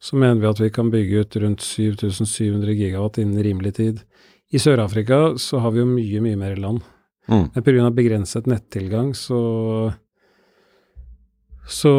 [0.00, 4.04] så mener vi at vi kan bygge ut rundt 7700 gigawatt innen rimelig tid.
[4.56, 6.84] I Sør-Afrika så har vi jo mye, mye mer land.
[7.26, 7.48] Mm.
[7.54, 7.90] Men pga.
[7.90, 9.92] begrenset nettilgang så
[11.66, 11.90] så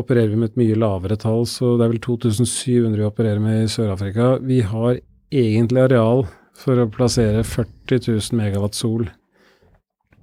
[0.00, 3.60] opererer vi med et mye lavere tall, så det er vel 2700 vi opererer med
[3.62, 4.32] i Sør-Afrika.
[4.42, 4.98] Vi har
[5.30, 6.24] egentlig areal
[6.58, 9.06] for å plassere 40 000 megawatt sol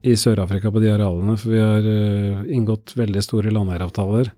[0.03, 4.33] i Sør-Afrika på de arealene, for vi har uh, inngått veldig store landeieravtaler.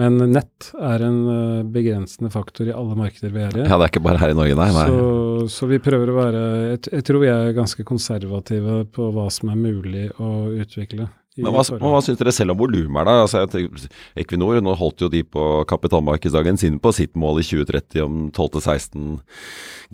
[0.00, 3.64] Men nett er en uh, begrensende faktor i alle markeder vi er i.
[3.66, 4.68] Ja, det er ikke bare her i Norge, nei.
[4.72, 4.86] nei.
[4.88, 9.26] Så, så, vi prøver å være jeg, jeg, tror vi er ganske konservative på hva
[9.32, 10.30] som er mulig å
[10.64, 11.10] utvikle.
[11.40, 13.14] Men hva, hva syns dere selv om volumet da?
[13.24, 13.68] Altså,
[14.20, 19.14] Equinor nå holdt jo de på kapitalmarkedsdagen sin på sitt mål i 2030 om 12-16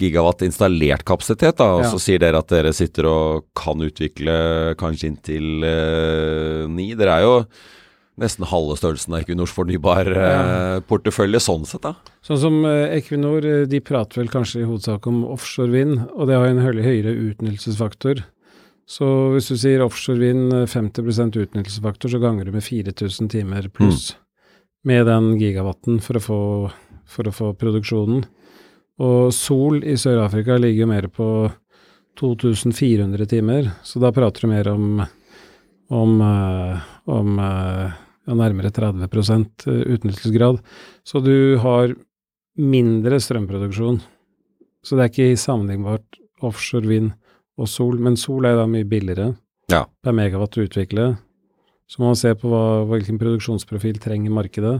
[0.03, 1.61] gigawatt installert kapasitet.
[1.61, 1.93] da, og ja.
[1.93, 4.39] Så sier dere at dere sitter og kan utvikle
[4.79, 6.91] kanskje inntil eh, ni.
[6.99, 7.37] Dere er jo
[8.21, 11.45] nesten halve størrelsen av Equinors fornybar-portefølje, ja.
[11.45, 11.95] sånn sett, da?
[12.25, 16.31] Sånn som eh, Equinor, eh, de prater vel kanskje i hovedsak om offshore vind, og
[16.31, 18.25] det har en høyere utnyttelsesfaktor.
[18.89, 23.69] Så hvis du sier offshore vind 50 eh, utnyttelsesfaktor, så ganger du med 4000 timer
[23.69, 24.25] pluss mm.
[24.91, 26.41] med den gigawatten for å, få,
[27.07, 28.27] for å få produksjonen.
[28.99, 31.29] Og sol i Sør-Afrika ligger jo mer på
[32.19, 35.07] 2400 timer, så da prater du mer om
[35.89, 36.19] om,
[37.05, 37.39] om
[38.29, 40.61] ja, nærmere 30 eh, utnyttelsesgrad.
[41.07, 41.95] Så du har
[42.59, 44.03] mindre strømproduksjon.
[44.85, 47.15] Så det er ikke sammenlignbart offshore vind
[47.59, 49.33] og sol, men sol er da mye billigere
[49.73, 49.83] ja.
[50.05, 51.09] per megawatt å utvikle.
[51.89, 54.77] Så må man se på hva, hvilken produksjonsprofil trenger markedet.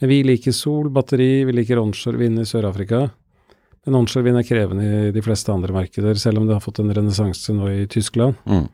[0.00, 3.04] Men vi liker sol, batteri, vi liker onshore vind i Sør-Afrika.
[3.86, 6.82] Men onshore vind er krevende i de fleste andre markeder, selv om det har fått
[6.82, 8.36] en renessanse nå i Tyskland.
[8.48, 8.66] Mm.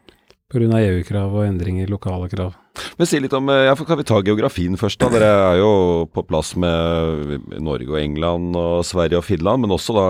[0.51, 0.81] Pga.
[0.81, 2.55] EU-krav og endringer i lokale krav.
[2.99, 4.99] Men si litt om, eh, ja, Kan vi ta geografien først?
[4.99, 9.71] da, Dere er jo på plass med Norge og England og Sverige og Finland, men
[9.71, 10.07] også da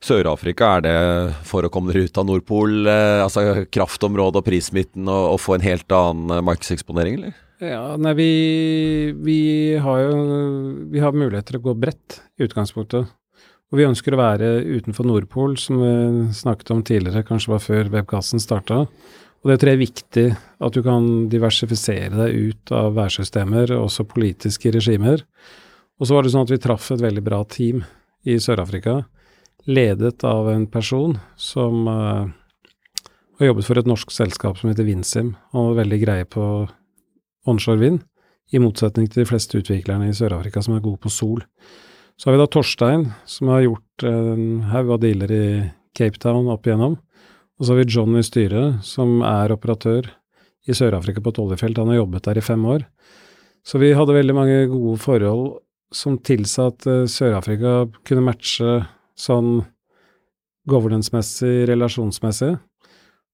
[0.00, 0.78] Sør-Afrika.
[0.78, 0.96] Er det
[1.44, 5.58] for å komme dere ut av Nordpol, eh, altså kraftområdet og prismitten, og, og, få
[5.58, 7.38] en helt annen eh, markedseksponering, eller?
[7.60, 8.30] Ja, nei, vi,
[9.20, 9.40] vi
[9.76, 10.20] har jo
[10.88, 13.10] vi har muligheter til å gå bredt i utgangspunktet.
[13.70, 15.92] Og vi ønsker å være utenfor Nordpol, som vi
[16.34, 18.86] snakket om tidligere, kanskje var før webkassen starta.
[19.40, 20.26] Og det tror jeg er viktig,
[20.60, 25.22] at du kan diversifisere deg ut av værsystemer, også politiske regimer.
[26.00, 27.80] Og så var det sånn at vi traff et veldig bra team
[28.28, 28.98] i Sør-Afrika,
[29.68, 32.28] ledet av en person som uh,
[33.40, 35.34] har jobbet for et norsk selskap som heter Winsim.
[35.54, 36.44] Han var veldig greie på
[37.48, 38.00] onshore vind,
[38.52, 41.44] i motsetning til de fleste utviklerne i Sør-Afrika som er gode på sol.
[42.20, 45.44] Så har vi da Torstein, som har gjort en haug av dealer i
[45.96, 46.98] Cape Town opp igjennom.
[47.60, 50.06] Og så har vi John i styret, som er operatør
[50.64, 51.76] i Sør-Afrika på et oljefelt.
[51.76, 52.86] Han har jobbet der i fem år.
[53.60, 55.58] Så vi hadde veldig mange gode forhold
[55.92, 58.78] som tilsa at uh, Sør-Afrika kunne matche
[59.18, 59.60] sånn
[60.70, 62.54] governance-messig, relasjonsmessig.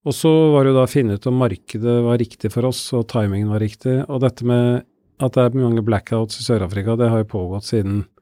[0.06, 2.82] Og så var det jo da å finne ut om markedet var riktig for oss,
[2.98, 4.00] og timingen var riktig.
[4.06, 4.86] Og dette med
[5.22, 8.15] at det er mange blackouts i Sør-Afrika, det har jo pågått siden eh,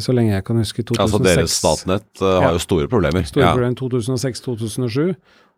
[0.00, 1.02] så lenge jeg kan huske 2006.
[1.04, 3.26] Altså deres Statnett uh, har jo store problemer.
[3.28, 3.52] Store ja.
[3.52, 5.14] problemer 2006-2007.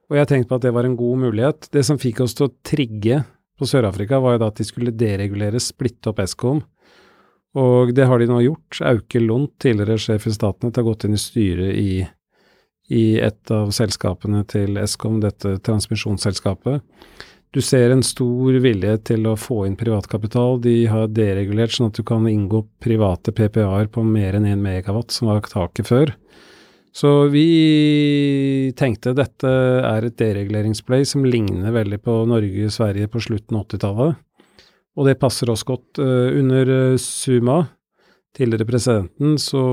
[0.06, 1.68] Og jeg tenkte på at det var en god mulighet.
[1.74, 3.22] Det som fikk oss til å trigge
[3.56, 6.60] på Sør-Afrika, var jo da at de skulle deregulere, splitte opp Eskom.
[7.56, 8.82] Og det har de nå gjort.
[8.84, 11.90] Auke Lund, tidligere sjef i Statnett, har gått inn i styret i
[12.92, 16.84] i et av selskapene til Eskom, dette transmisjonsselskapet.
[17.56, 20.58] Du ser en stor vilje til å få inn privatkapital.
[20.60, 25.14] De har deregulert sånn at du kan inngå private PPA-er på mer enn 1 megawatt,
[25.14, 26.12] som var taket før.
[26.92, 29.48] Så vi tenkte dette
[29.88, 34.20] er et dereguleringsplay som ligner veldig på Norge og Sverige på slutten av 80-tallet.
[35.00, 35.96] Og det passer oss godt.
[35.96, 37.62] Eh, under eh, Suma,
[38.36, 39.64] tidligere presidenten, så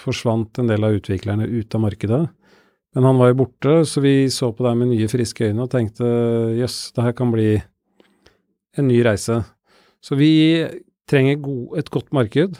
[0.00, 2.24] forsvant en del av utviklerne ut av markedet.
[2.92, 5.70] Men han var jo borte, så vi så på det med nye, friske øyne og
[5.72, 6.06] tenkte
[6.58, 7.54] jøss, det her kan bli
[8.76, 9.38] en ny reise.
[10.04, 10.32] Så vi
[11.08, 11.40] trenger
[11.78, 12.58] et godt marked.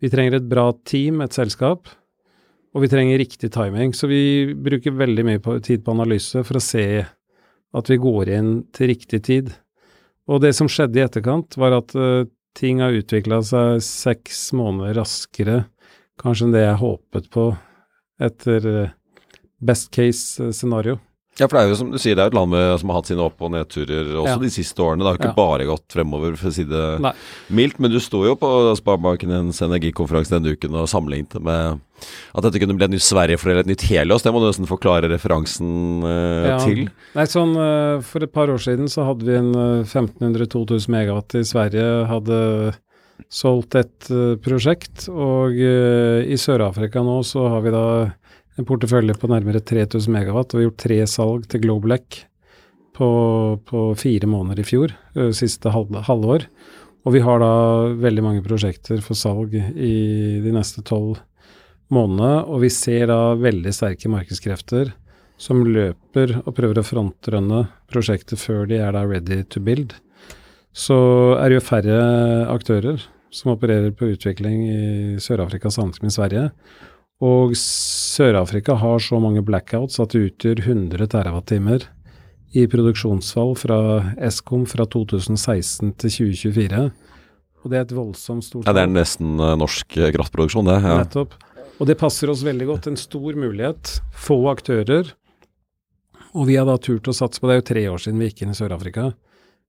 [0.00, 1.90] Vi trenger et bra team, et selskap.
[2.72, 3.92] Og vi trenger riktig timing.
[3.92, 6.86] Så vi bruker veldig mye tid på analyse for å se
[7.72, 9.52] at vi går inn til riktig tid.
[10.30, 12.24] Og det som skjedde i etterkant, var at uh,
[12.56, 15.62] ting har utvikla seg seks måneder raskere
[16.20, 17.46] kanskje enn det jeg håpet på
[18.22, 18.92] etter uh,
[19.62, 20.98] best case eh, scenario.
[21.40, 22.98] Ja, for det er jo som du sier, det er et land med, som har
[22.98, 24.36] hatt sine opp- og nedturer også Ja.
[24.42, 25.00] de siste årene.
[25.00, 25.38] Det har ikke Ja.
[25.38, 27.12] bare gått fremover, for å si det Nei.
[27.48, 27.80] mildt.
[27.80, 31.80] Men du sto jo på Sparebankens energikonferanse denne uken og sammenlignet med
[32.36, 34.22] at dette kunne bli et nytt Sverige eller et nytt Helios.
[34.22, 36.58] Det må du nesten forklare referansen eh, Ja.
[36.58, 36.90] til.
[37.16, 41.34] Nei, sånn eh, For et par år siden så hadde vi en eh, 1500-2000 megawatt
[41.34, 42.06] i Sverige.
[42.12, 42.74] Hadde
[43.30, 45.08] solgt et eh, prosjekt.
[45.08, 47.86] Og eh, i Sør-Afrika nå så har vi da
[48.58, 50.52] en portefølje på nærmere 3000 megawatt.
[50.52, 52.22] Og vi har gjort tre salg til Globelec
[52.96, 53.08] på,
[53.68, 54.94] på fire måneder i fjor.
[55.36, 56.48] Siste halv, halvår.
[57.02, 57.52] Og vi har da
[57.98, 59.94] veldig mange prosjekter for salg i
[60.44, 61.18] de neste tolv
[61.92, 62.44] månedene.
[62.46, 64.92] Og vi ser da veldig sterke markedskrefter
[65.42, 69.96] som løper og prøver å frontrønne prosjektet før de er da ready to build,
[70.72, 70.96] så
[71.40, 71.98] er det jo færre
[72.52, 74.80] aktører som opererer på utvikling i
[75.20, 76.44] Sør-Afrika samtidig med Sverige.
[77.22, 81.86] Og Sør-Afrika har så mange blackouts at det utgjør 100 terawattimer
[82.58, 83.78] i produksjonsfall fra
[84.26, 86.82] Eskom fra 2016 til 2024.
[87.62, 90.80] Og det er et voldsomt stort Ja, Det er nesten eh, norsk eh, kraftproduksjon, det.
[90.82, 90.98] Ja.
[91.04, 91.36] Nettopp.
[91.78, 92.88] Og det passer oss veldig godt.
[92.90, 95.14] En stor mulighet, få aktører.
[96.34, 98.30] Og vi har da turt å satse på Det er jo tre år siden vi
[98.30, 99.12] gikk inn i Sør-Afrika.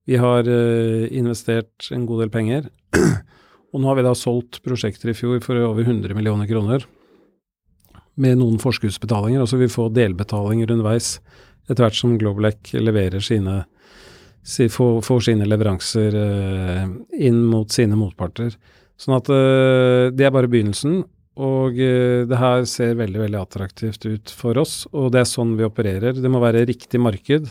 [0.04, 2.68] Vi har uh, investert en god del penger.
[3.72, 6.84] og nå har vi da solgt prosjekter i fjor for over 100 millioner kroner.
[8.20, 11.16] Med noen forskuddsbetalinger, og så vil vi få delbetalinger underveis
[11.64, 13.62] etter hvert som Globelec leverer sine
[14.44, 16.84] si, får, får sine leveranser eh,
[17.26, 18.54] inn mot sine motparter.
[19.00, 21.02] Sånn at eh, det er bare begynnelsen.
[21.34, 25.56] Og eh, det her ser veldig veldig attraktivt ut for oss, og det er sånn
[25.58, 26.14] vi opererer.
[26.14, 27.50] Det må være riktig marked,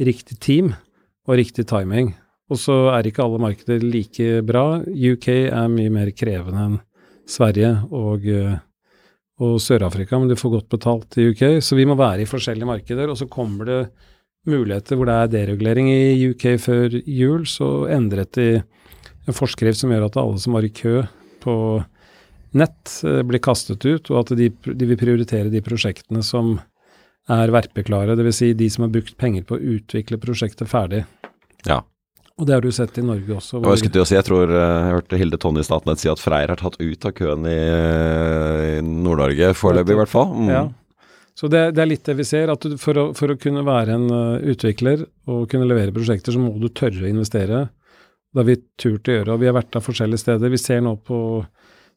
[0.00, 0.72] riktig team
[1.28, 2.14] og riktig timing.
[2.50, 4.80] Og så er ikke alle markeder like bra.
[4.82, 6.80] UK er mye mer krevende enn
[7.30, 8.56] Sverige og, eh,
[9.40, 11.44] og Sør-Afrika, men du får godt betalt i UK.
[11.64, 13.80] Så vi må være i forskjellige markeder, og så kommer det
[14.48, 15.88] muligheter hvor det er deregulering.
[15.92, 18.62] I UK før jul så endret de
[19.28, 21.00] en forskrift som gjør at alle som var i kø
[21.44, 21.54] på
[22.56, 26.56] nett eh, blir kastet ut, og at de, de vil prioritere de prosjektene som
[27.30, 28.40] er verpeklare, dvs.
[28.40, 31.04] Si de som har brukt penger på å utvikle prosjektet ferdig.
[31.68, 31.82] Ja.
[32.40, 33.58] Og det har du sett i Norge også.
[33.58, 33.74] Hvor...
[33.74, 36.08] jeg, skulle til å si, jeg tror eh, jeg hørte Hilde Tonje i Statnett si
[36.08, 40.32] at Freyr har tatt ut av køen i, i Nord-Norge foreløpig, i hvert fall.
[40.32, 40.48] Mm.
[40.48, 40.62] Ja.
[41.36, 43.96] Så det, det er litt det vi ser, at for, å, for å kunne være
[43.96, 47.62] en uh, utvikler og kunne levere prosjekter, så må du tørre å investere.
[48.30, 50.52] Det har vi turt å gjøre, og vi har vært av forskjellige steder.
[50.52, 51.20] Vi ser nå på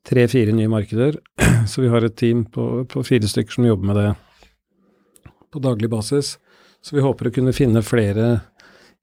[0.07, 1.17] tre-fire nye markeder,
[1.71, 4.07] så vi har et team på, på fire stykker som jobber med det
[5.53, 6.37] på daglig basis.
[6.83, 8.31] Så vi håper å kunne finne flere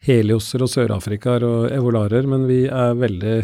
[0.07, 3.39] helioser og sørafrikaer og evolarer, men vi er veldig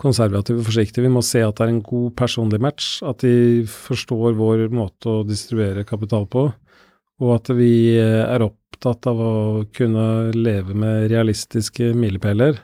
[0.00, 1.04] konservative og forsiktige.
[1.06, 5.10] Vi må se at det er en god personlig match, at de forstår vår måte
[5.10, 6.48] å distribuere kapital på,
[7.22, 9.32] og at vi er opptatt av å
[9.74, 12.58] kunne leve med realistiske milepæler,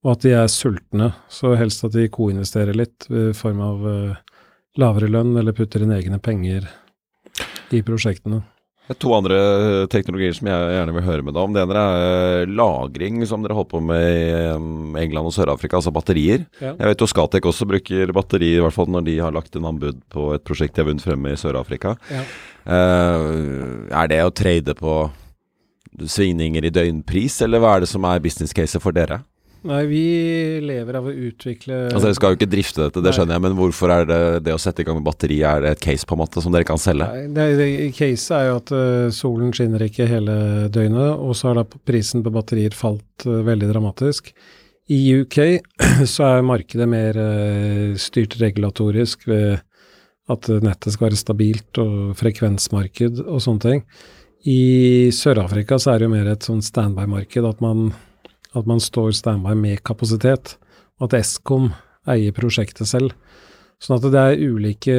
[0.00, 1.10] og at de er sultne.
[1.28, 4.38] Så helst at de koinvesterer litt i form av eh,
[4.80, 6.70] lavere lønn eller putter inn egne penger
[7.76, 8.40] i prosjektene.
[8.90, 9.36] Det er to andre
[9.86, 11.52] teknologier som jeg gjerne vil høre med deg om.
[11.54, 16.42] Det ene er lagring, som dere holder på med i England og Sør-Afrika, altså batterier.
[16.58, 16.72] Ja.
[16.74, 19.68] Jeg vet jo Scatec også bruker batteri, i hvert fall når de har lagt en
[19.70, 21.94] anbud på et prosjekt de har vunnet fremme i Sør-Afrika.
[22.10, 22.24] Ja.
[22.66, 24.98] Uh, er det å trade på
[26.10, 29.22] svingninger i døgnpris, eller hva er det som er business case for dere?
[29.68, 30.04] Nei, vi
[30.64, 33.56] lever av å utvikle Altså Dere skal jo ikke drifte dette, det skjønner jeg, men
[33.58, 36.16] hvorfor er det det å sette i gang med batteri er det et case på
[36.16, 37.08] en måte som dere kan selge?
[37.28, 37.68] Nei, det,
[37.98, 40.38] Caset er jo at uh, solen skinner ikke hele
[40.72, 44.32] døgnet, og så har da prisen på batterier falt uh, veldig dramatisk.
[44.90, 45.38] I UK
[46.14, 49.60] så er markedet mer uh, styrt regulatorisk ved
[50.30, 53.88] at nettet skal være stabilt og frekvensmarked og sånne ting.
[54.48, 57.90] I Sør-Afrika så er det jo mer et sånn standby-marked, at man
[58.56, 60.56] at man står standby med kapasitet,
[60.98, 61.70] og at Eskom
[62.10, 63.14] eier prosjektet selv.
[63.80, 64.94] Sånn at det er ulike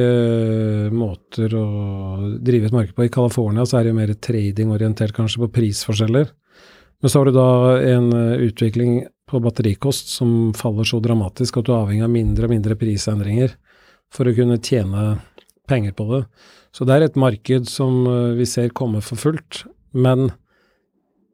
[0.90, 1.66] måter å
[2.42, 3.06] drive et marked på.
[3.06, 6.32] I California så er det jo mer tradingorientert kanskje på prisforskjeller.
[7.02, 7.50] Men så har du da
[7.92, 12.46] en eh, utvikling på batterikost som faller så dramatisk at du er avhengig av mindre
[12.46, 13.54] og mindre prisendringer
[14.12, 15.16] for å kunne tjene
[15.70, 16.22] penger på det.
[16.74, 19.64] Så det er et marked som eh, vi ser komme for fullt.
[19.94, 20.30] Men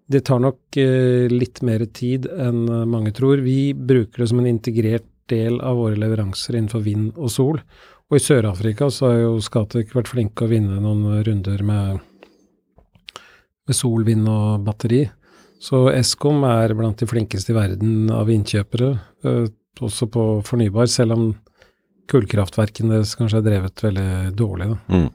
[0.09, 3.42] det tar nok eh, litt mer tid enn eh, mange tror.
[3.44, 7.61] Vi bruker det som en integrert del av våre leveranser innenfor vind og sol.
[8.09, 11.99] Og i Sør-Afrika så har jo Scatec vært flinke å vinne noen runder med,
[13.68, 15.03] med sol, vind og batteri.
[15.61, 18.90] Så Eskom er blant de flinkeste i verden av innkjøpere,
[19.29, 19.44] eh,
[19.85, 21.29] også på fornybar, selv om
[22.09, 24.73] kullkraftverkene kanskje er drevet veldig dårlig.
[24.73, 24.79] Da.
[24.97, 25.09] Mm.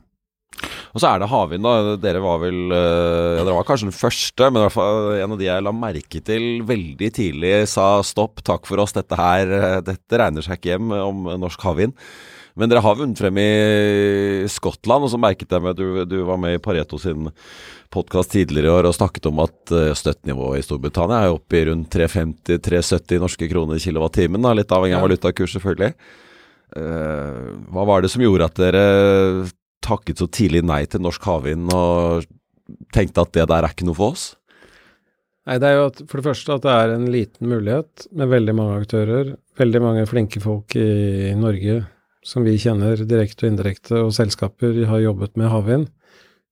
[0.93, 1.95] Og så er det havvind, da.
[2.01, 5.33] Dere var vel eh, Ja, dere var kanskje den første, men i hvert fall en
[5.33, 9.57] av de jeg la merke til veldig tidlig sa stopp, takk for oss, dette her
[9.57, 11.97] eh, Dette regner seg ikke hjem om norsk havvind.
[12.53, 16.19] Men dere har vunnet frem i Skottland, og så merket jeg meg at du, du
[16.27, 17.31] var med i Pareto sin
[17.93, 21.63] podkast tidligere i år og snakket om at eh, støttenivået i Storbritannia er oppe i
[21.71, 25.97] rundt 350-370 norske kroner kilowattimen, litt avhengig av valutakurs selvfølgelig.
[26.73, 28.85] Uh, hva var det som gjorde at dere
[29.83, 32.25] takket så tidlig nei til norsk havvind og
[32.95, 34.25] tenkte at det der er ikke noe for oss?
[35.43, 38.31] Nei, det er jo at, for det første at det er en liten mulighet med
[38.31, 39.33] veldig mange aktører.
[39.59, 41.81] Veldig mange flinke folk i Norge
[42.23, 45.89] som vi kjenner direkte og indirekte, og selskaper har jobbet med havvind.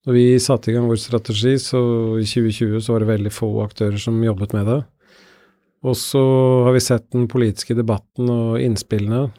[0.05, 1.79] Når vi satte i gang vår strategi, så
[2.19, 4.79] i 2020 så var det veldig få aktører som jobbet med det.
[5.87, 6.21] Og så
[6.65, 9.29] har vi sett den politiske debatten og innspillene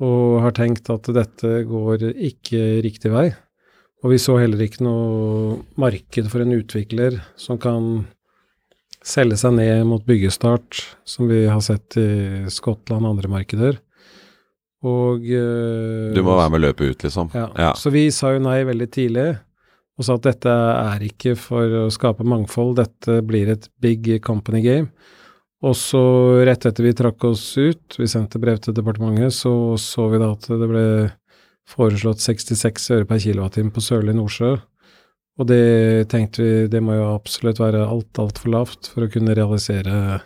[0.00, 3.28] og har tenkt at dette går ikke riktig vei.
[4.00, 8.06] Og vi så heller ikke noe marked for en utvikler som kan
[9.04, 13.78] selge seg ned mot byggestart, som vi har sett i Skottland og andre markeder.
[14.80, 17.30] Og uh, Du må være med løpet ut, liksom?
[17.36, 17.50] Ja.
[17.60, 17.70] ja.
[17.76, 19.28] Så vi sa jo nei veldig tidlig,
[20.00, 24.62] og sa at dette er ikke for å skape mangfold, dette blir et big company
[24.64, 24.88] game.
[25.60, 26.00] Og så
[26.48, 30.30] rett etter vi trakk oss ut, vi sendte brev til departementet, så så vi da
[30.32, 30.84] at det ble
[31.70, 34.54] foreslått 66 øre per kilowattime på Sørlige Nordsjø.
[35.40, 39.36] Og det tenkte vi, det må jo absolutt være alt, altfor lavt for å kunne
[39.36, 40.20] realisere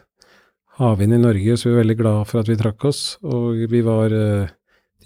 [0.78, 3.82] havvind i Norge, så vi er veldig glad for at vi trakk oss, og vi
[3.86, 4.54] var eh,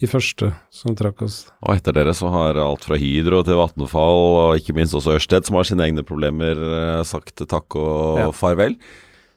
[0.01, 1.43] de første som trakk oss.
[1.65, 5.49] Og etter dere så har alt fra Hydro til Vattenfall, og ikke minst også Ørsted,
[5.49, 8.31] som har sine egne problemer, eh, sagt takk og ja.
[8.37, 8.79] farvel.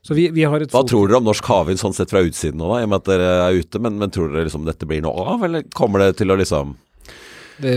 [0.09, 2.87] Vi, vi Hva tror dere om norsk havvind sånn sett fra utsiden nå, da, i
[2.87, 3.81] og med at dere er ute?
[3.83, 6.73] Men, men tror dere liksom dette blir noe av, eller kommer det til å liksom
[7.61, 7.75] det,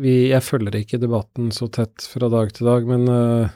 [0.00, 3.52] vi, Jeg følger ikke debatten så tett fra dag til dag, men uh,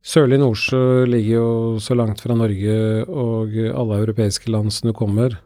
[0.00, 1.50] Sørlig Nordsjø ligger jo
[1.84, 5.36] så langt fra Norge og alle europeiske land som du kommer,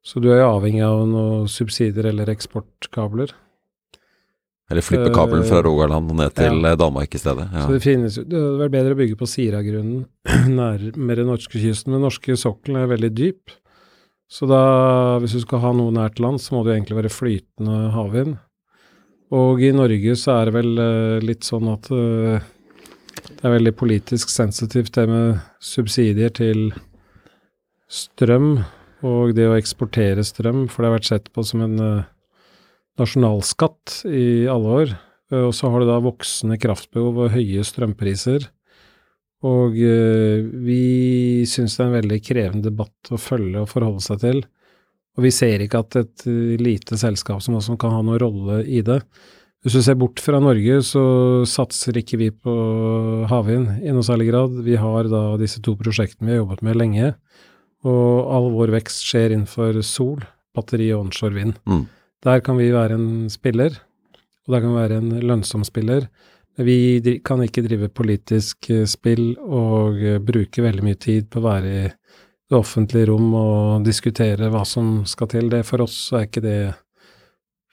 [0.00, 3.34] så du er jo avhengig av noen subsidier eller eksportkabler.
[4.70, 6.76] Eller flippe kabelen fra eh, Rogaland og ned til ja.
[6.78, 7.48] Danmark i stedet.
[7.50, 7.64] Ja.
[7.66, 10.04] Så Det finnes det hadde vært bedre å bygge på Siragrunnen
[10.60, 11.96] nærmere norskekysten.
[11.96, 13.56] Den norske sokkelen er veldig dyp.
[14.30, 14.62] Så da,
[15.18, 18.36] hvis du skal ha noe nært land, så må det jo egentlig være flytende havvind.
[19.34, 22.38] Og i Norge så er det vel uh, litt sånn at uh,
[23.26, 26.70] det er veldig politisk sensitivt det med subsidier til
[27.90, 28.62] strøm
[29.06, 31.78] og det å eksportere strøm, for det har vært sett på som en
[32.98, 34.94] nasjonalskatt i alle år.
[35.30, 38.48] Eh, og så har du da voksende kraftbehov og høye strømpriser.
[39.46, 40.84] Og eh, vi
[41.48, 44.42] syns det er en veldig krevende debatt å følge og forholde seg til.
[45.18, 48.62] Og vi ser ikke at et eh, lite selskap som også kan ha noen rolle
[48.66, 49.00] i det.
[49.60, 51.02] Hvis du ser bort fra Norge, så
[51.48, 52.52] satser ikke vi på
[53.28, 54.54] havvind i noe særlig grad.
[54.64, 57.10] Vi har da disse to prosjektene vi har jobbet med lenge,
[57.84, 60.24] og all vår vekst skjer innenfor sol,
[60.56, 61.60] batteri og onshore vind.
[61.68, 61.84] Mm.
[62.24, 63.78] Der kan vi være en spiller,
[64.44, 66.08] og der kan vi være en lønnsom spiller.
[66.58, 71.40] Men vi kan ikke drive politisk eh, spill og eh, bruke veldig mye tid på
[71.40, 71.88] å være i
[72.50, 75.48] det offentlige rom og diskutere hva som skal til.
[75.52, 76.60] Det For oss er ikke det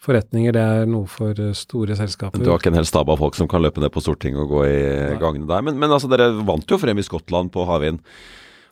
[0.08, 2.40] forretninger, det er noe for eh, store selskaper.
[2.40, 4.54] Du har ikke en hel stab av folk som kan løpe ned på Stortinget og
[4.54, 4.82] gå i
[5.20, 5.66] gangene der.
[5.66, 8.00] Men, men altså, dere vant jo frem i Skottland på havvind.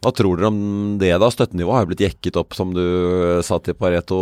[0.04, 0.60] Hva tror dere om
[1.02, 1.30] det da?
[1.32, 2.84] Støttenivået har blitt jekket opp, som du
[3.46, 4.20] sa til Pareto.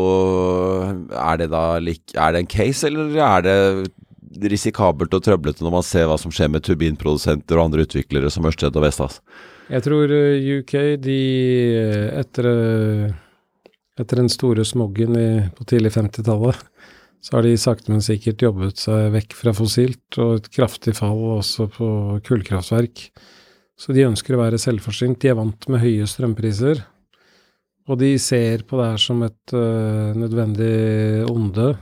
[1.09, 3.57] Er det da er det en case, eller er det
[4.49, 8.47] risikabelt og trøblete når man ser hva som skjer med turbinprodusenter og andre utviklere som
[8.49, 9.19] Ørsted og Vestas?
[9.71, 11.19] Jeg tror eh, UK, de
[11.79, 13.13] eh, etter, eh,
[13.99, 16.59] etter den store smoggen i, på tidlig 50-tallet,
[17.23, 21.21] så har de sakte, men sikkert jobbet seg vekk fra fossilt, og et kraftig fall
[21.37, 21.87] også på
[22.27, 23.05] kullkraftverk.
[23.79, 25.21] Så de ønsker å være selvforsynt.
[25.21, 26.83] De er vant med høye strømpriser,
[27.89, 31.73] og de ser på det her som et uh, nødvendig onde.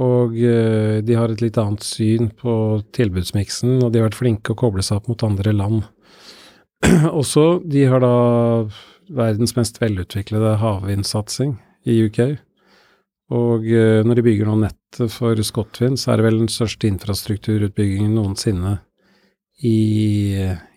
[0.00, 2.52] Og uh, de har et litt annet syn på
[2.96, 5.82] tilbudsmiksen, og de har vært flinke å koble seg opp mot andre land.
[7.20, 8.14] Også, de har da
[9.10, 11.58] verdens mest velutviklede havvindsatsing
[11.90, 12.22] i UK.
[13.34, 16.88] Og uh, når de bygger nå nettet for Scotwind, så er det vel den største
[16.88, 18.78] infrastrukturutbyggingen noensinne
[19.60, 19.76] i,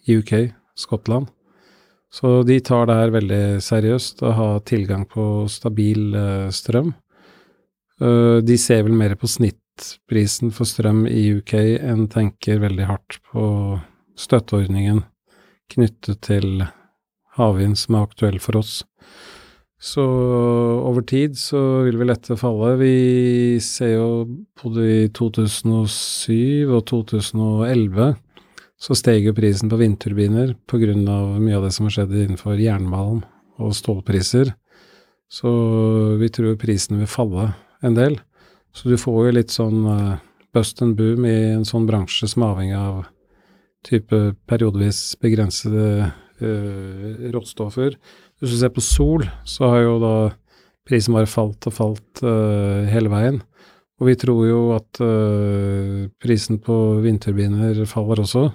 [0.05, 1.29] i UK, Skottland.
[2.13, 6.93] Så de tar det her veldig seriøst, å ha tilgang på stabil eh, strøm.
[8.01, 13.17] Eh, de ser vel mer på snittprisen for strøm i UK enn tenker veldig hardt
[13.31, 13.47] på
[14.19, 15.01] støtteordningen
[15.73, 16.65] knyttet til
[17.37, 18.83] havvind som er aktuell for oss.
[19.83, 22.75] Så over tid så vil vel dette falle.
[22.79, 24.07] Vi ser jo
[24.61, 28.13] både i 2007 og 2011
[28.83, 30.57] så steg jo prisen på vindturbiner
[31.07, 33.21] av mye av det som har skjedd innenfor jernmalm
[33.63, 34.51] og stålpriser.
[35.31, 35.49] Så
[36.19, 38.19] vi tror prisene vil falle en del.
[38.75, 40.19] Så du får jo litt sånn uh,
[40.53, 42.99] bust and boom i en sånn bransje som er avhengig av
[43.87, 44.19] type
[44.49, 47.95] periodevis begrensede uh, råstoffer.
[48.41, 50.15] Hvis du ser på sol, så har jo da
[50.87, 53.39] prisen bare falt og falt uh, hele veien.
[54.01, 58.49] Og vi tror jo at uh, prisen på vindturbiner faller også,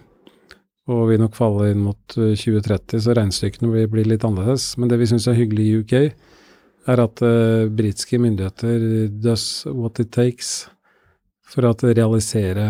[0.89, 4.73] og vil nok falle inn mot uh, 2030, så regnestykkene blir, bli litt annerledes.
[4.81, 5.95] Men det vi syns er hyggelig i UK,
[6.89, 10.69] er at uh, britiske myndigheter does what it takes
[11.49, 12.69] for å realisere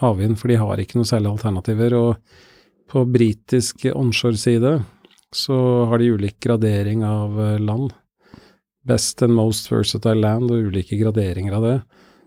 [0.00, 1.96] havvind, for de har ikke noe særlig alternativer.
[1.98, 4.78] Og på britisk onshore-side
[5.34, 5.58] så
[5.90, 7.92] har de ulik gradering av eh, land.
[8.86, 11.76] Best and most versatile land og ulike graderinger av det.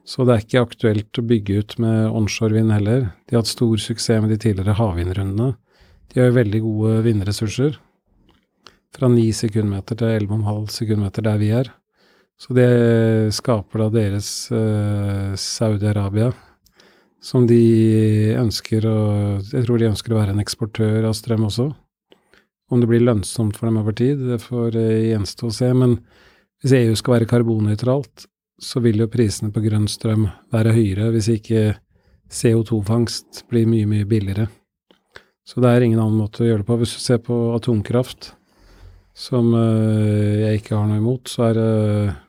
[0.09, 3.11] Så det er ikke aktuelt å bygge ut med onshore-vind heller.
[3.29, 5.51] De har hatt stor suksess med de tidligere havvindrundene.
[6.09, 7.75] De har jo veldig gode vindressurser.
[8.97, 11.69] Fra 9 sekundmeter til 11,5 sekundmeter der vi er.
[12.41, 12.69] Så det
[13.35, 16.31] skaper da deres eh, Saudi-Arabia,
[17.21, 18.97] som de ønsker å
[19.43, 21.67] Jeg tror de ønsker å være en eksportør av strøm også.
[22.71, 25.69] Om det blir lønnsomt for dem over tid, det får eh, gjenstå å se.
[25.75, 25.99] Men
[26.63, 28.25] hvis EU skal være karbonnøytralt,
[28.59, 31.61] så vil jo prisene på grønn strøm være høyere hvis ikke
[32.29, 34.49] CO2-fangst blir mye, mye billigere.
[35.47, 36.77] Så det er ingen annen måte å gjøre det på.
[36.77, 38.33] Hvis du ser på atomkraft,
[39.17, 41.71] som øh, jeg ikke har noe imot, så er det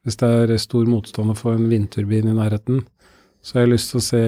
[0.03, 2.81] Hvis det er stor motstand å få en vindturbin i nærheten,
[3.43, 4.23] så har jeg lyst til å se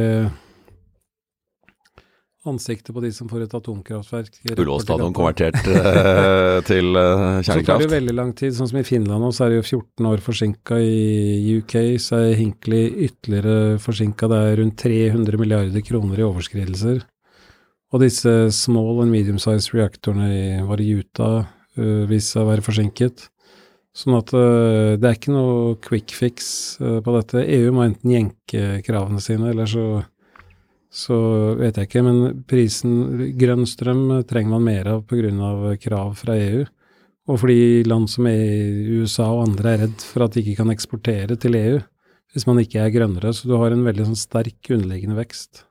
[2.49, 4.41] ansiktet på de som får et atomkraftverk.
[4.57, 7.47] Ullevål stadion konvertert eh, til kjernekraft.
[7.47, 9.69] Så tar det veldig lang tid, sånn som i Finland nå, så er det jo
[9.79, 10.79] 14 år forsinka.
[10.83, 14.31] I UK så er Hinkley ytterligere forsinka.
[14.33, 17.03] Det er rundt 300 milliarder kroner i overskridelser.
[17.93, 23.27] Og disse small and medium-sized reaktorene var i Utah uh, viser seg å være forsinket.
[23.93, 26.47] Sånn at uh, det er ikke noe quick fix
[26.81, 27.45] på dette.
[27.45, 29.85] EU må enten jenke kravene sine, eller så,
[30.93, 31.17] så
[31.57, 32.05] vet jeg ikke.
[32.05, 35.77] Men prisen grønn strøm trenger man mer av pga.
[35.81, 36.67] krav fra EU.
[37.31, 40.75] Og fordi land som er USA og andre er redd for at de ikke kan
[40.75, 41.81] eksportere til EU
[42.33, 43.33] hvis man ikke er grønnere.
[43.33, 45.67] Så du har en veldig sånn sterk underliggende vekst.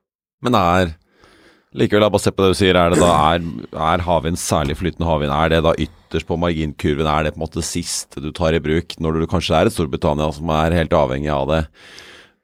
[0.45, 0.93] Men er
[1.72, 3.43] Likevel, bare basert på det du sier, er det da er,
[3.80, 7.07] er havvind, særlig flytende havvind, er det da ytterst på marginkurven?
[7.07, 9.69] Er det på en måte det siste du tar i bruk når du kanskje er
[9.69, 11.61] et Storbritannia som er helt avhengig av det?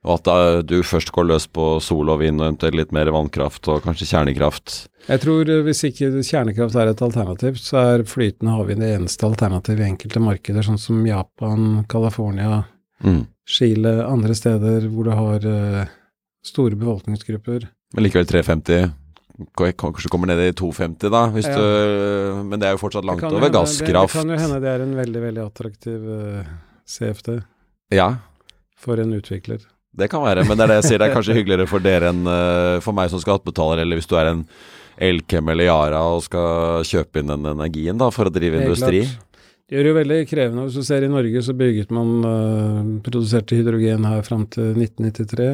[0.06, 3.68] Og at du først går løs på sol og vind og eventuelt litt mer vannkraft
[3.74, 4.76] og kanskje kjernekraft.
[5.08, 9.26] Jeg tror eh, hvis ikke kjernekraft er et alternativ, så er flytende havvind det eneste
[9.28, 12.66] alternativet i enkelte markeder, sånn som Japan, California,
[13.06, 13.28] Mm.
[13.46, 15.90] Chile, andre steder hvor du har eh,
[16.42, 17.68] store befolkningsgrupper.
[17.94, 18.88] Men likevel 350.
[19.54, 21.22] Kanskje Kanskje kommer ned i 250, da.
[21.38, 21.52] Ja.
[21.54, 24.16] du, men det er jo fortsatt langt over hende- gasskraft.
[24.18, 26.50] Det, det kan jo hende det er en veldig, veldig attraktiv uh,
[26.90, 27.36] CFD
[27.94, 28.10] Ja,
[28.82, 29.62] for en utvikler.
[29.98, 30.46] Det kan være.
[30.48, 32.98] Men det er det jeg sier, det er kanskje hyggeligere for dere enn eh, for
[32.98, 34.44] meg som skattebetaler, eller hvis du er en
[34.98, 39.04] Elkem eller Yara og skal kjøpe inn den energien da, for å drive industri.
[39.68, 40.64] Det gjør det jo veldig krevende.
[40.66, 45.50] Hvis du ser i Norge, så bygget man uh, Produserte hydrogen her fram til 1993.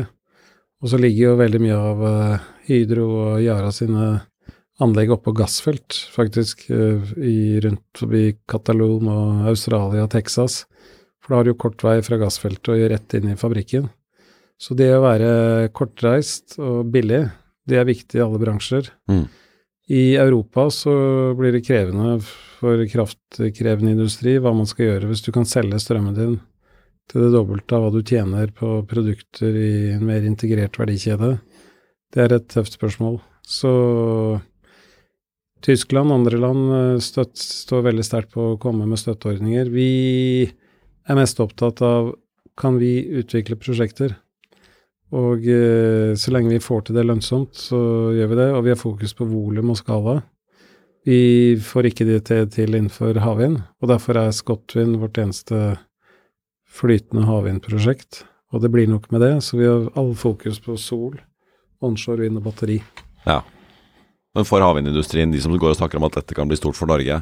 [0.84, 4.12] Og så ligger jo veldig mye av uh, Hydro og Yara sine
[4.84, 10.62] anlegg oppå gassfelt, faktisk, uh, i, rundt forbi Catalon og Australia og Texas.
[11.24, 13.90] For da har du jo kort vei fra gassfeltet og rett inn i fabrikken.
[14.62, 17.26] Så det å være kortreist og billig,
[17.68, 18.90] det er viktig i alle bransjer.
[19.12, 19.26] Mm.
[19.94, 20.94] I Europa så
[21.36, 26.16] blir det krevende for kraftkrevende industri hva man skal gjøre hvis du kan selge strømmen
[26.16, 26.38] din
[27.12, 31.36] til det dobbelte av hva du tjener på produkter i en mer integrert verdikjede.
[32.14, 33.20] Det er et tøft spørsmål.
[33.44, 33.74] Så
[35.64, 39.72] Tyskland andre land eh, støtt, står veldig sterkt på å komme med støtteordninger.
[39.72, 42.14] Vi er mest opptatt av
[42.60, 44.16] kan vi utvikle prosjekter.
[45.14, 47.80] Og eh, så lenge vi får til det lønnsomt, så
[48.16, 48.50] gjør vi det.
[48.58, 50.20] Og vi har fokus på volum og skala.
[51.06, 55.76] Vi får ikke det til, til innenfor havvind, og derfor er Scotwind vårt eneste
[56.74, 58.24] flytende havvindprosjekt.
[58.54, 61.18] Og det blir nok med det, så vi har all fokus på sol,
[61.84, 62.80] onshore vind og batteri.
[63.28, 63.42] Ja.
[64.34, 66.90] Men for havvindindustrien, de som går og snakker om at dette kan bli stort for
[66.90, 67.20] Norge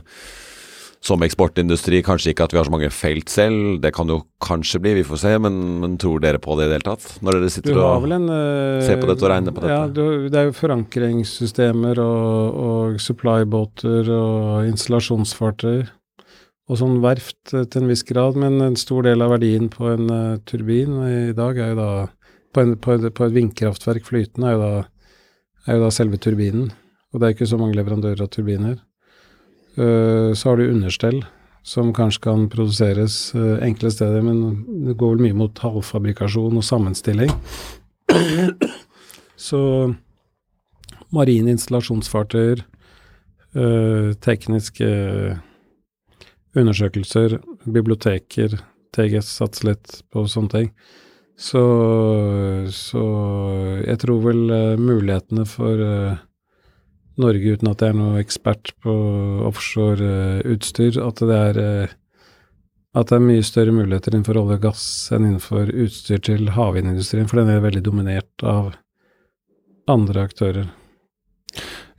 [1.02, 4.82] som eksportindustri, kanskje ikke at vi har så mange felt selv, det kan jo kanskje
[4.84, 7.08] bli, vi får se, men, men tror dere på det i det hele tatt?
[7.26, 9.74] Når dere sitter og en uh, ser på dette og regner på dette?
[9.74, 15.82] Ja, du, det er jo forankringssystemer og, og supply-båter og installasjonsfartøy.
[16.72, 19.90] Og sånn verft eh, til en viss grad, men en stor del av verdien på
[19.90, 21.92] en uh, turbin i dag er jo da
[22.52, 26.18] På, en, på, et, på et vindkraftverk flytende er jo, da, er jo da selve
[26.20, 26.66] turbinen.
[27.12, 28.76] Og det er ikke så mange leverandører av turbiner.
[29.78, 31.26] Eh, så har du understell,
[31.64, 36.66] som kanskje kan produseres eh, enkle steder, men det går vel mye mot halvfabrikasjon og
[36.66, 37.32] sammenstilling.
[39.42, 39.62] Så
[41.12, 42.66] marine installasjonsfartøyer,
[43.56, 44.90] eh, tekniske
[46.52, 48.60] undersøkelser, biblioteker,
[48.92, 50.74] TGS satser litt på sånne ting.
[51.42, 51.62] Så,
[52.76, 53.04] så
[53.82, 54.42] jeg tror vel
[54.78, 55.80] mulighetene for
[57.20, 58.94] Norge, uten at jeg er noe ekspert på
[59.50, 61.98] offshoreutstyr, at det er eh,
[62.92, 64.86] at det er mye større muligheter innenfor olje og gass
[65.16, 68.74] enn innenfor utstyr til havvindindustrien, for den er veldig dominert av
[69.92, 70.68] andre aktører.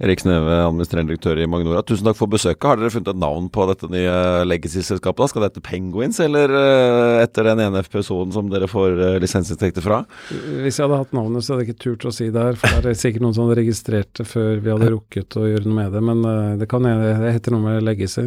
[0.03, 2.66] Erik Sneve, administrerende direktør i Magnora, tusen takk for besøket.
[2.66, 4.14] Har dere funnet et navn på dette nye
[4.50, 5.30] legacy-selskapet?
[5.30, 9.84] Skal det hete Penguins, eller eh, etter den ene episoden som dere får eh, lisensinntekter
[9.84, 10.00] fra?
[10.32, 12.82] Hvis jeg hadde hatt navnet, så hadde jeg ikke turt å si det her, for
[12.82, 15.78] det er sikkert noen som hadde registrert det før vi hadde rukket å gjøre noe
[15.78, 18.26] med det, men eh, det kan det heter noe med legacy.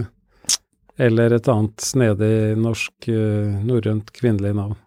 [0.95, 3.09] Eller et annet snedig norsk
[3.67, 4.77] norrønt kvinnelig navn.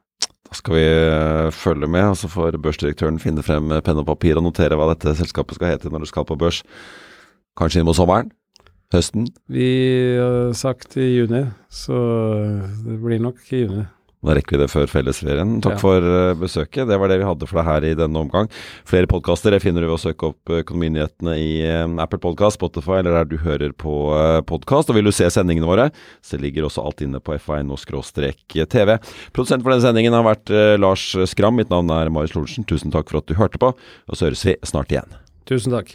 [0.49, 4.09] Da skal vi eh, følge med, og så får børsdirektøren finne frem eh, penn og
[4.09, 6.63] papir og notere hva dette selskapet skal hete når det skal på børs.
[7.59, 8.33] Kanskje inn mot sommeren?
[8.95, 9.27] Høsten?
[9.53, 9.69] Vi
[10.17, 11.99] har sagt i juni, så
[12.87, 13.85] det blir nok i juni.
[14.19, 15.61] Da rekker vi det før fellesferien.
[15.63, 15.79] Takk Ja.
[15.79, 16.89] for eh, besøket.
[16.91, 18.49] Det var det vi hadde for deg her i denne omgang.
[18.85, 22.99] Flere podkaster finner du ved å søke opp eh, Økonominyhetene i eh, Apple Podcast, Spotify
[22.99, 23.95] eller der du hører på
[24.51, 24.91] podkast.
[24.91, 25.91] Og vil du se sendingene våre,
[26.21, 28.99] så ligger også alt inne på f1.no-tv.
[29.33, 30.51] Produsent for denne sendingen har vært
[30.83, 31.55] Lars Skram.
[31.63, 32.67] Mitt navn er Marius Lorentzen.
[32.67, 35.15] Tusen takk for at du hørte på, og så høres vi snart igjen.
[35.47, 35.95] Tusen takk.